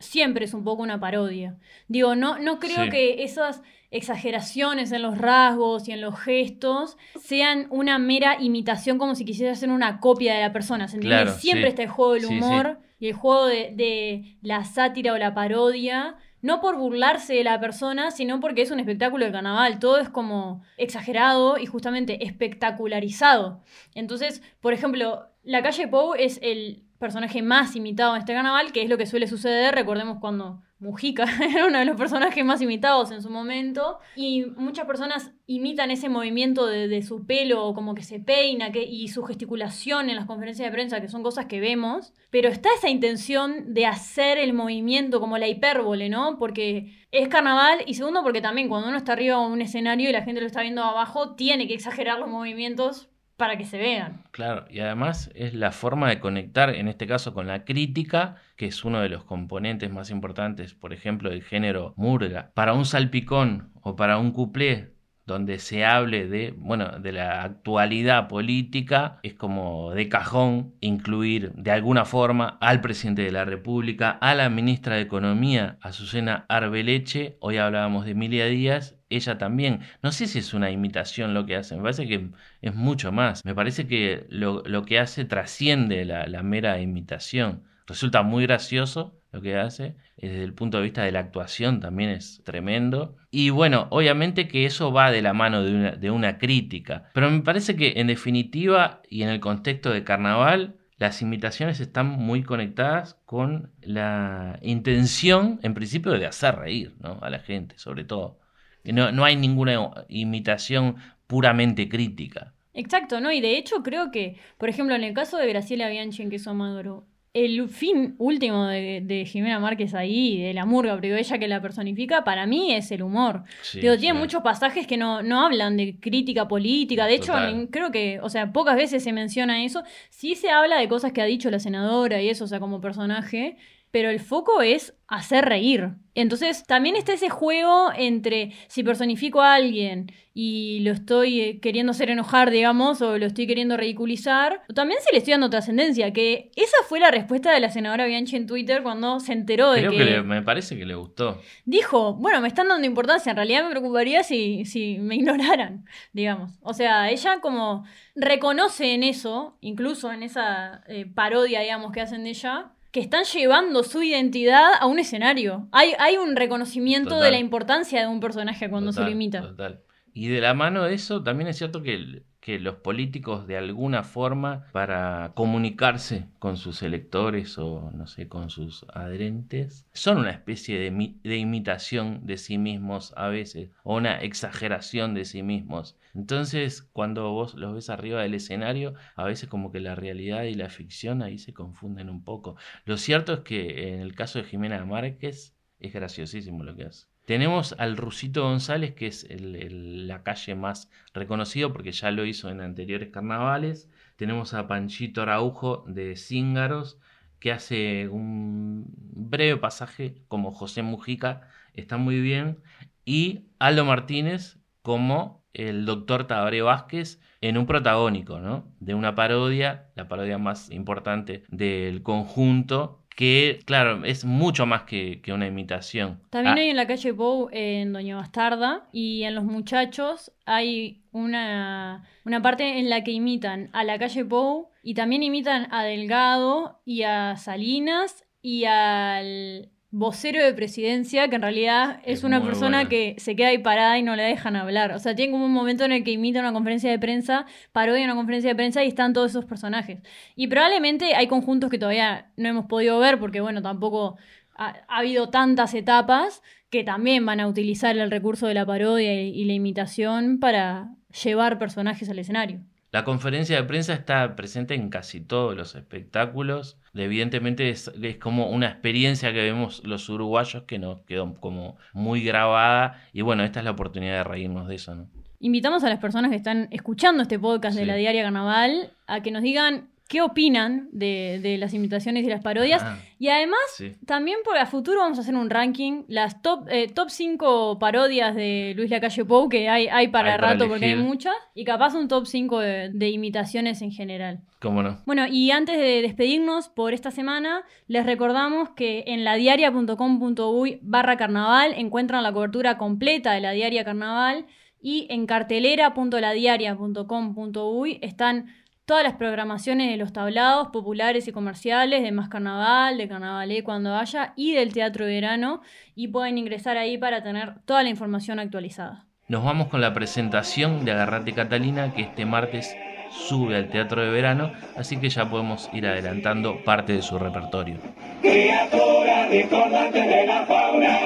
siempre 0.00 0.46
es 0.46 0.54
un 0.54 0.64
poco 0.64 0.82
una 0.82 0.98
parodia. 0.98 1.56
Digo, 1.86 2.16
no, 2.16 2.38
no 2.38 2.58
creo 2.58 2.90
que 2.90 3.22
esas 3.22 3.62
exageraciones 3.90 4.92
en 4.92 5.02
los 5.02 5.18
rasgos 5.18 5.88
y 5.88 5.92
en 5.92 6.00
los 6.00 6.18
gestos 6.18 6.96
sean 7.20 7.66
una 7.70 7.98
mera 7.98 8.40
imitación 8.40 8.98
como 8.98 9.14
si 9.14 9.24
quisiera 9.24 9.52
hacer 9.52 9.68
una 9.68 10.00
copia 10.00 10.34
de 10.34 10.40
la 10.40 10.52
persona. 10.52 10.88
¿Se 10.88 10.96
entiende? 10.96 11.32
siempre 11.32 11.68
está 11.68 11.82
el 11.82 11.88
juego 11.88 12.14
del 12.14 12.26
humor 12.26 12.78
y 12.98 13.08
el 13.08 13.14
juego 13.14 13.46
de, 13.46 13.72
de, 13.74 14.36
la 14.42 14.64
sátira 14.64 15.12
o 15.12 15.18
la 15.18 15.34
parodia. 15.34 16.16
No 16.42 16.62
por 16.62 16.78
burlarse 16.78 17.34
de 17.34 17.44
la 17.44 17.60
persona, 17.60 18.10
sino 18.10 18.40
porque 18.40 18.62
es 18.62 18.70
un 18.70 18.80
espectáculo 18.80 19.26
de 19.26 19.32
carnaval. 19.32 19.78
Todo 19.78 19.98
es 19.98 20.08
como 20.08 20.62
exagerado 20.78 21.58
y 21.58 21.66
justamente 21.66 22.24
espectacularizado. 22.24 23.60
Entonces, 23.94 24.42
por 24.62 24.72
ejemplo, 24.72 25.26
La 25.42 25.62
calle 25.62 25.88
Pou 25.88 26.14
es 26.14 26.38
el 26.42 26.82
personaje 27.00 27.40
más 27.40 27.74
imitado 27.74 28.14
en 28.14 28.20
este 28.20 28.34
carnaval, 28.34 28.72
que 28.72 28.82
es 28.82 28.88
lo 28.90 28.98
que 28.98 29.06
suele 29.06 29.26
suceder, 29.26 29.74
recordemos 29.74 30.18
cuando 30.20 30.60
Mujica 30.80 31.24
era 31.42 31.66
uno 31.66 31.78
de 31.78 31.86
los 31.86 31.96
personajes 31.96 32.44
más 32.44 32.60
imitados 32.60 33.10
en 33.10 33.22
su 33.22 33.30
momento, 33.30 33.98
y 34.16 34.44
muchas 34.56 34.84
personas 34.84 35.32
imitan 35.46 35.90
ese 35.90 36.10
movimiento 36.10 36.66
de, 36.66 37.02
su 37.02 37.24
pelo, 37.24 37.72
como 37.74 37.94
que 37.94 38.02
se 38.02 38.20
peina, 38.20 38.70
y 38.74 39.08
su 39.08 39.24
gesticulación 39.24 40.10
en 40.10 40.16
las 40.16 40.26
conferencias 40.26 40.68
de 40.68 40.72
prensa, 40.72 41.00
que 41.00 41.08
son 41.08 41.22
cosas 41.22 41.46
que 41.46 41.58
vemos, 41.58 42.12
pero 42.30 42.50
está 42.50 42.68
esa 42.76 42.90
intención 42.90 43.72
de 43.72 43.86
hacer 43.86 44.36
el 44.36 44.52
movimiento 44.52 45.20
como 45.20 45.38
la 45.38 45.48
hipérbole, 45.48 46.10
¿no? 46.10 46.38
Porque 46.38 47.06
es 47.12 47.28
carnaval, 47.28 47.78
y 47.86 47.94
segundo 47.94 48.22
porque 48.22 48.42
también 48.42 48.68
cuando 48.68 48.88
uno 48.88 48.98
está 48.98 49.14
arriba 49.14 49.38
de 49.38 49.46
un 49.46 49.62
escenario 49.62 50.10
y 50.10 50.12
la 50.12 50.22
gente 50.22 50.42
lo 50.42 50.46
está 50.46 50.60
viendo 50.60 50.84
abajo, 50.84 51.34
tiene 51.34 51.66
que 51.66 51.74
exagerar 51.74 52.18
los 52.18 52.28
movimientos 52.28 53.09
para 53.40 53.56
que 53.56 53.64
se 53.64 53.78
vean. 53.78 54.22
Claro, 54.32 54.66
y 54.68 54.80
además 54.80 55.30
es 55.34 55.54
la 55.54 55.72
forma 55.72 56.10
de 56.10 56.20
conectar, 56.20 56.68
en 56.68 56.88
este 56.88 57.06
caso, 57.06 57.32
con 57.32 57.46
la 57.46 57.64
crítica, 57.64 58.36
que 58.54 58.66
es 58.66 58.84
uno 58.84 59.00
de 59.00 59.08
los 59.08 59.24
componentes 59.24 59.90
más 59.90 60.10
importantes, 60.10 60.74
por 60.74 60.92
ejemplo, 60.92 61.30
del 61.30 61.42
género 61.42 61.94
murga. 61.96 62.50
Para 62.52 62.74
un 62.74 62.84
salpicón 62.84 63.72
o 63.80 63.96
para 63.96 64.18
un 64.18 64.32
cuplé 64.32 64.92
donde 65.24 65.58
se 65.58 65.86
hable 65.86 66.28
de, 66.28 66.52
bueno, 66.54 66.98
de 66.98 67.12
la 67.12 67.42
actualidad 67.42 68.28
política, 68.28 69.20
es 69.22 69.32
como 69.32 69.92
de 69.92 70.10
cajón 70.10 70.74
incluir 70.80 71.52
de 71.54 71.70
alguna 71.70 72.04
forma 72.04 72.58
al 72.60 72.82
presidente 72.82 73.22
de 73.22 73.32
la 73.32 73.46
República, 73.46 74.10
a 74.10 74.34
la 74.34 74.50
ministra 74.50 74.96
de 74.96 75.02
Economía, 75.02 75.78
Azucena 75.80 76.44
Arbeleche, 76.48 77.38
hoy 77.40 77.56
hablábamos 77.56 78.04
de 78.04 78.10
Emilia 78.10 78.46
Díaz, 78.46 78.99
ella 79.10 79.38
también. 79.38 79.80
No 80.02 80.12
sé 80.12 80.26
si 80.26 80.38
es 80.38 80.54
una 80.54 80.70
imitación 80.70 81.34
lo 81.34 81.46
que 81.46 81.56
hace, 81.56 81.76
me 81.76 81.82
parece 81.82 82.06
que 82.08 82.28
es 82.62 82.74
mucho 82.74 83.12
más. 83.12 83.44
Me 83.44 83.54
parece 83.54 83.86
que 83.86 84.26
lo, 84.30 84.62
que 84.84 84.98
hace 84.98 85.24
trasciende 85.24 86.04
la, 86.04 86.26
la 86.26 86.42
mera 86.42 86.80
imitación. 86.80 87.64
Resulta 87.86 88.22
muy 88.22 88.44
gracioso 88.44 89.20
lo 89.32 89.40
que 89.42 89.56
hace, 89.56 89.96
desde 90.16 90.42
el 90.42 90.54
punto 90.54 90.78
de 90.78 90.84
vista 90.84 91.02
de 91.02 91.12
la 91.12 91.20
actuación 91.20 91.80
también 91.80 92.10
es 92.10 92.42
tremendo. 92.44 93.16
Y 93.30 93.50
bueno, 93.50 93.86
obviamente 93.90 94.48
que 94.48 94.66
eso 94.66 94.92
va 94.92 95.10
de 95.10 95.22
la 95.22 95.32
mano 95.32 95.62
de 95.62 95.74
una, 95.74 95.90
de 95.92 96.10
una 96.10 96.38
crítica, 96.38 97.10
pero 97.14 97.30
me 97.30 97.40
parece 97.40 97.76
que 97.76 97.94
en 97.96 98.08
definitiva 98.08 99.02
y 99.08 99.22
en 99.22 99.28
el 99.28 99.40
contexto 99.40 99.90
de 99.90 100.04
carnaval, 100.04 100.76
las 100.98 101.22
imitaciones 101.22 101.80
están 101.80 102.08
muy 102.08 102.42
conectadas 102.42 103.14
con 103.24 103.72
la 103.80 104.58
intención, 104.60 105.58
en 105.62 105.72
principio, 105.72 106.12
de 106.12 106.26
hacer 106.26 106.56
reír 106.56 106.94
¿no? 107.00 107.18
a 107.22 107.30
la 107.30 107.38
gente, 107.38 107.78
sobre 107.78 108.04
todo. 108.04 108.39
No, 108.84 109.12
no 109.12 109.24
hay 109.24 109.36
ninguna 109.36 110.04
imitación 110.08 110.96
puramente 111.26 111.88
crítica. 111.88 112.54
Exacto, 112.74 113.20
¿no? 113.20 113.32
Y 113.32 113.40
de 113.40 113.56
hecho 113.56 113.82
creo 113.82 114.10
que, 114.10 114.36
por 114.58 114.68
ejemplo, 114.68 114.94
en 114.94 115.04
el 115.04 115.14
caso 115.14 115.36
de 115.36 115.48
Graciela 115.48 115.88
Bianchi 115.88 116.22
en 116.22 116.30
Queso 116.30 116.54
Maduro, 116.54 117.06
el 117.32 117.68
fin 117.68 118.16
último 118.18 118.66
de, 118.66 119.24
Jimena 119.26 119.60
Márquez 119.60 119.94
ahí, 119.94 120.42
de 120.42 120.52
la 120.52 120.66
murga, 120.66 120.98
pero 121.00 121.16
ella 121.16 121.38
que 121.38 121.46
la 121.46 121.62
personifica, 121.62 122.24
para 122.24 122.46
mí 122.46 122.72
es 122.72 122.90
el 122.90 123.02
humor. 123.02 123.44
tiene 123.72 124.14
muchos 124.14 124.42
pasajes 124.42 124.86
que 124.86 124.96
no, 124.96 125.22
no 125.22 125.44
hablan 125.44 125.76
de 125.76 125.96
crítica 126.00 126.48
política. 126.48 127.06
De 127.06 127.14
hecho, 127.14 127.32
creo 127.70 127.92
que, 127.92 128.18
o 128.20 128.28
sea, 128.28 128.52
pocas 128.52 128.74
veces 128.74 129.04
se 129.04 129.12
menciona 129.12 129.64
eso. 129.64 129.84
Sí 130.08 130.34
se 130.34 130.50
habla 130.50 130.78
de 130.78 130.88
cosas 130.88 131.12
que 131.12 131.22
ha 131.22 131.26
dicho 131.26 131.50
la 131.50 131.60
senadora 131.60 132.20
y 132.20 132.28
eso, 132.28 132.44
o 132.44 132.48
sea, 132.48 132.58
como 132.58 132.80
personaje 132.80 133.56
pero 133.90 134.10
el 134.10 134.20
foco 134.20 134.62
es 134.62 134.94
hacer 135.08 135.44
reír. 135.44 135.90
Entonces 136.14 136.64
también 136.64 136.96
está 136.96 137.12
ese 137.12 137.30
juego 137.30 137.90
entre 137.96 138.52
si 138.68 138.82
personifico 138.82 139.40
a 139.40 139.54
alguien 139.54 140.12
y 140.34 140.80
lo 140.80 140.92
estoy 140.92 141.40
eh, 141.40 141.60
queriendo 141.60 141.90
hacer 141.90 142.10
enojar, 142.10 142.50
digamos, 142.50 143.02
o 143.02 143.18
lo 143.18 143.26
estoy 143.26 143.46
queriendo 143.46 143.76
ridiculizar, 143.76 144.62
también 144.74 145.00
se 145.02 145.12
le 145.12 145.18
estoy 145.18 145.32
dando 145.32 145.50
trascendencia, 145.50 146.12
que 146.12 146.50
esa 146.54 146.76
fue 146.88 147.00
la 147.00 147.10
respuesta 147.10 147.52
de 147.52 147.60
la 147.60 147.70
senadora 147.70 148.06
Bianchi 148.06 148.36
en 148.36 148.46
Twitter 148.46 148.82
cuando 148.82 149.18
se 149.18 149.32
enteró 149.32 149.72
de 149.72 149.86
Creo 149.86 149.92
que... 149.92 150.22
me 150.22 150.42
parece 150.42 150.76
que 150.76 150.86
le 150.86 150.94
gustó. 150.94 151.40
Dijo, 151.64 152.14
bueno, 152.14 152.40
me 152.40 152.48
están 152.48 152.68
dando 152.68 152.86
importancia, 152.86 153.30
en 153.30 153.36
realidad 153.36 153.64
me 153.64 153.70
preocuparía 153.70 154.22
si, 154.22 154.64
si 154.64 154.98
me 154.98 155.16
ignoraran, 155.16 155.84
digamos. 156.12 156.52
O 156.62 156.72
sea, 156.74 157.10
ella 157.10 157.40
como 157.40 157.84
reconoce 158.14 158.94
en 158.94 159.02
eso, 159.02 159.58
incluso 159.60 160.12
en 160.12 160.22
esa 160.22 160.82
eh, 160.86 161.06
parodia, 161.06 161.60
digamos, 161.60 161.92
que 161.92 162.00
hacen 162.00 162.24
de 162.24 162.30
ella, 162.30 162.72
que 162.90 163.00
están 163.00 163.24
llevando 163.24 163.82
su 163.82 164.02
identidad 164.02 164.72
a 164.78 164.86
un 164.86 164.98
escenario. 164.98 165.68
Hay, 165.72 165.92
hay 165.98 166.16
un 166.16 166.34
reconocimiento 166.36 167.20
de 167.20 167.30
la 167.30 167.38
importancia 167.38 168.00
de 168.00 168.08
un 168.08 168.20
personaje 168.20 168.68
cuando 168.68 168.92
se 168.92 169.00
lo 169.00 169.10
imita. 169.10 169.42
Total. 169.42 169.80
Y 170.12 170.28
de 170.28 170.40
la 170.40 170.54
mano 170.54 170.84
de 170.84 170.94
eso, 170.94 171.22
también 171.22 171.48
es 171.48 171.58
cierto 171.58 171.82
que, 171.82 172.22
que 172.40 172.58
los 172.58 172.76
políticos 172.76 173.46
de 173.46 173.56
alguna 173.56 174.02
forma, 174.02 174.66
para 174.72 175.32
comunicarse 175.34 176.28
con 176.38 176.56
sus 176.56 176.82
electores 176.82 177.58
o, 177.58 177.90
no 177.92 178.06
sé, 178.06 178.28
con 178.28 178.50
sus 178.50 178.84
adherentes, 178.92 179.86
son 179.92 180.18
una 180.18 180.30
especie 180.30 180.78
de, 180.78 181.14
de 181.22 181.36
imitación 181.36 182.26
de 182.26 182.38
sí 182.38 182.58
mismos 182.58 183.12
a 183.16 183.28
veces, 183.28 183.70
o 183.84 183.96
una 183.96 184.20
exageración 184.20 185.14
de 185.14 185.24
sí 185.24 185.42
mismos. 185.42 185.96
Entonces, 186.14 186.82
cuando 186.82 187.30
vos 187.32 187.54
los 187.54 187.74
ves 187.74 187.90
arriba 187.90 188.22
del 188.22 188.34
escenario, 188.34 188.94
a 189.14 189.24
veces 189.24 189.48
como 189.48 189.70
que 189.70 189.80
la 189.80 189.94
realidad 189.94 190.44
y 190.44 190.54
la 190.54 190.70
ficción 190.70 191.22
ahí 191.22 191.38
se 191.38 191.54
confunden 191.54 192.10
un 192.10 192.24
poco. 192.24 192.56
Lo 192.84 192.96
cierto 192.96 193.32
es 193.34 193.40
que 193.40 193.94
en 193.94 194.00
el 194.00 194.14
caso 194.14 194.38
de 194.40 194.44
Jimena 194.44 194.84
Márquez 194.84 195.54
es 195.78 195.92
graciosísimo 195.92 196.64
lo 196.64 196.74
que 196.74 196.84
hace. 196.84 197.09
Tenemos 197.24 197.74
al 197.78 197.96
Rusito 197.96 198.42
González, 198.42 198.94
que 198.94 199.06
es 199.06 199.26
la 199.30 200.22
calle 200.22 200.54
más 200.54 200.90
reconocido 201.14 201.72
porque 201.72 201.92
ya 201.92 202.10
lo 202.10 202.24
hizo 202.24 202.50
en 202.50 202.60
anteriores 202.60 203.10
carnavales. 203.10 203.88
Tenemos 204.16 204.52
a 204.54 204.66
Panchito 204.66 205.22
Araujo 205.22 205.84
de 205.86 206.16
Cíngaros, 206.16 206.98
que 207.38 207.52
hace 207.52 208.08
un 208.08 208.84
breve 208.96 209.56
pasaje 209.56 210.22
como 210.28 210.52
José 210.52 210.82
Mujica, 210.82 211.48
está 211.72 211.96
muy 211.96 212.20
bien. 212.20 212.58
Y 213.04 213.46
Aldo 213.58 213.84
Martínez 213.84 214.58
como 214.82 215.44
el 215.52 215.84
doctor 215.84 216.26
Tabaré 216.26 216.62
Vázquez 216.62 217.20
en 217.40 217.58
un 217.58 217.66
protagónico, 217.66 218.40
¿no? 218.40 218.72
De 218.80 218.94
una 218.94 219.14
parodia, 219.14 219.90
la 219.94 220.08
parodia 220.08 220.38
más 220.38 220.70
importante 220.70 221.44
del 221.48 222.02
conjunto, 222.02 222.99
que, 223.20 223.60
claro, 223.66 224.02
es 224.06 224.24
mucho 224.24 224.64
más 224.64 224.84
que, 224.84 225.20
una 225.28 225.46
imitación. 225.46 226.22
También 226.30 226.56
ah. 226.56 226.60
hay 226.62 226.70
en 226.70 226.76
la 226.76 226.86
calle 226.86 227.12
Bow, 227.12 227.50
en 227.52 227.92
Doña 227.92 228.16
Bastarda, 228.16 228.88
y 228.92 229.24
en 229.24 229.34
Los 229.34 229.44
Muchachos 229.44 230.32
hay 230.46 231.02
una, 231.12 232.08
una 232.24 232.40
parte 232.40 232.78
en 232.78 232.88
la 232.88 233.04
que 233.04 233.10
imitan 233.10 233.68
a 233.74 233.84
la 233.84 233.98
calle 233.98 234.22
Bow 234.22 234.70
y 234.82 234.94
también 234.94 235.22
imitan 235.22 235.68
a 235.70 235.84
Delgado 235.84 236.80
y 236.86 237.02
a 237.02 237.36
Salinas 237.36 238.24
y 238.40 238.64
al 238.64 239.68
vocero 239.92 240.44
de 240.44 240.54
presidencia, 240.54 241.28
que 241.28 241.36
en 241.36 241.42
realidad 241.42 242.00
es, 242.04 242.22
una 242.22 242.42
persona 242.44 242.88
que 242.88 243.16
se 243.18 243.34
queda 243.34 243.48
ahí 243.48 243.58
parada 243.58 243.98
y 243.98 244.02
no 244.02 244.14
le 244.14 244.22
dejan 244.22 244.54
hablar. 244.54 244.92
O 244.92 244.98
sea, 245.00 245.16
tiene 245.16 245.32
como 245.32 245.46
un 245.46 245.52
momento 245.52 245.84
en 245.84 245.92
el 245.92 246.04
que 246.04 246.12
imita 246.12 246.40
una 246.40 246.52
conferencia 246.52 246.90
de 246.90 246.98
prensa, 246.98 247.46
parodia 247.72 248.04
una 248.04 248.14
conferencia 248.14 248.50
de 248.50 248.54
prensa 248.54 248.84
y 248.84 248.88
están 248.88 249.12
todos 249.12 249.30
esos 249.32 249.44
personajes. 249.46 249.98
Y 250.36 250.46
probablemente 250.46 251.14
hay 251.16 251.26
conjuntos 251.26 251.70
que 251.70 251.78
todavía 251.78 252.30
no 252.36 252.48
hemos 252.48 252.66
podido 252.66 252.98
ver 253.00 253.18
porque, 253.18 253.40
bueno, 253.40 253.62
tampoco 253.62 254.16
ha, 254.54 254.76
habido 254.88 255.30
tantas 255.30 255.74
etapas 255.74 256.42
que 256.70 256.84
también 256.84 257.26
van 257.26 257.40
a 257.40 257.48
utilizar 257.48 257.96
el 257.98 258.10
recurso 258.12 258.46
de 258.46 258.54
la 258.54 258.64
parodia 258.64 259.20
y 259.22 259.44
la 259.44 259.54
imitación 259.54 260.38
para 260.38 260.94
llevar 261.24 261.58
personajes 261.58 262.08
al 262.08 262.20
escenario. 262.20 262.60
La 262.92 263.04
conferencia 263.04 263.56
de 263.56 263.62
prensa 263.62 263.92
está 263.92 264.34
presente 264.34 264.74
en 264.74 264.90
casi 264.90 265.20
todos 265.20 265.56
los 265.56 265.76
espectáculos. 265.76 266.76
Evidentemente 266.92 267.70
es, 267.70 267.92
como 268.20 268.50
una 268.50 268.66
experiencia 268.66 269.32
que 269.32 269.42
vemos 269.42 269.82
los 269.84 270.08
uruguayos 270.08 270.64
que 270.64 270.80
nos 270.80 271.02
quedó 271.02 271.34
como 271.34 271.76
muy 271.92 272.24
grabada 272.24 273.00
y 273.12 273.22
bueno, 273.22 273.44
esta 273.44 273.60
es 273.60 273.64
la 273.64 273.70
oportunidad 273.70 274.18
de 274.18 274.24
reírnos 274.24 274.66
de 274.66 274.74
eso. 274.74 274.96
¿no? 274.96 275.08
Invitamos 275.38 275.84
a 275.84 275.88
las 275.88 276.00
personas 276.00 276.30
que 276.30 276.36
están 276.36 276.66
escuchando 276.72 277.22
este 277.22 277.38
podcast 277.38 277.78
de 277.78 277.86
la 277.86 277.94
Diaria 277.94 278.24
Carnaval 278.24 278.92
a 279.06 279.22
que 279.22 279.30
nos 279.30 279.42
digan 279.42 279.90
qué 280.10 280.20
opinan 280.22 280.88
de, 280.90 281.56
las 281.60 281.72
imitaciones 281.72 282.24
y 282.24 282.26
las 282.26 282.42
parodias. 282.42 282.82
Ah, 282.84 282.98
y 283.20 283.28
además, 283.28 283.60
también 284.06 284.38
por 284.44 284.58
a 284.58 284.66
futuro 284.66 284.98
vamos 284.98 285.18
a 285.18 285.20
hacer 285.20 285.36
un 285.36 285.48
ranking, 285.48 286.02
las 286.08 286.42
top, 286.42 286.66
eh, 286.68 286.88
top 286.88 287.10
5 287.10 287.78
parodias 287.78 288.34
de 288.34 288.72
Luis 288.76 288.90
Lacalle 288.90 289.24
Pou, 289.24 289.48
que 289.48 289.68
hay, 289.68 289.86
hay 289.86 290.08
para 290.08 290.36
rato 290.36 290.66
porque 290.66 290.86
hay 290.86 290.96
muchas, 290.96 291.36
y 291.54 291.64
capaz 291.64 291.94
un 291.94 292.08
top 292.08 292.26
5 292.26 292.58
de, 292.58 293.08
imitaciones 293.08 293.82
en 293.82 293.92
general. 293.92 294.40
¿Cómo 294.58 294.82
no? 294.82 295.00
Bueno, 295.06 295.28
y 295.28 295.52
antes 295.52 295.78
de 295.78 296.02
despedirnos 296.02 296.68
por 296.68 296.92
esta 296.92 297.12
semana, 297.12 297.62
les 297.86 298.04
recordamos 298.04 298.70
que 298.70 299.04
en 299.06 299.22
ladiaria.com.uy 299.22 300.80
barra 300.82 301.16
carnaval 301.18 301.72
encuentran 301.76 302.24
la 302.24 302.32
cobertura 302.32 302.78
completa 302.78 303.30
de 303.30 303.42
la 303.42 303.52
diaria 303.52 303.84
carnaval 303.84 304.46
y 304.82 305.06
en 305.08 305.26
cartelera.ladiaria.com.uy 305.26 307.98
están 308.02 308.46
todas 308.90 309.04
las 309.04 309.14
programaciones 309.14 309.88
de 309.88 309.96
los 309.96 310.12
tablados 310.12 310.70
populares 310.72 311.28
y 311.28 311.32
comerciales, 311.32 312.02
de 312.02 312.10
Más 312.10 312.28
Carnaval, 312.28 312.98
de 312.98 313.06
Carnavalé 313.06 313.62
cuando 313.62 313.94
haya 313.94 314.32
y 314.34 314.52
del 314.54 314.72
Teatro 314.72 315.06
de 315.06 315.14
Verano 315.14 315.60
y 315.94 316.08
pueden 316.08 316.38
ingresar 316.38 316.76
ahí 316.76 316.98
para 316.98 317.22
tener 317.22 317.60
toda 317.66 317.84
la 317.84 317.88
información 317.88 318.40
actualizada. 318.40 319.06
Nos 319.28 319.44
vamos 319.44 319.68
con 319.68 319.80
la 319.80 319.94
presentación 319.94 320.84
de 320.84 320.90
Agarrate 320.90 321.32
Catalina 321.32 321.94
que 321.94 322.02
este 322.02 322.26
martes 322.26 322.76
sube 323.12 323.54
al 323.54 323.68
Teatro 323.68 324.02
de 324.02 324.10
Verano, 324.10 324.50
así 324.76 324.96
que 324.96 325.08
ya 325.08 325.30
podemos 325.30 325.70
ir 325.72 325.86
adelantando 325.86 326.64
parte 326.64 326.94
de 326.94 327.02
su 327.02 327.16
repertorio. 327.16 327.76
Criaturas 328.22 329.30
discordantes 329.30 330.04
de 330.04 330.26
la 330.26 330.46
fauna, 330.46 330.98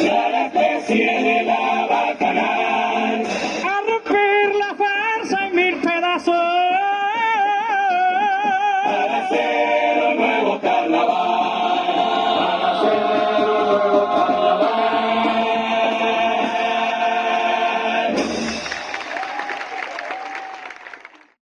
la 0.00 0.46
especie 0.46 1.22
de 1.24 1.42
la. 1.42 1.70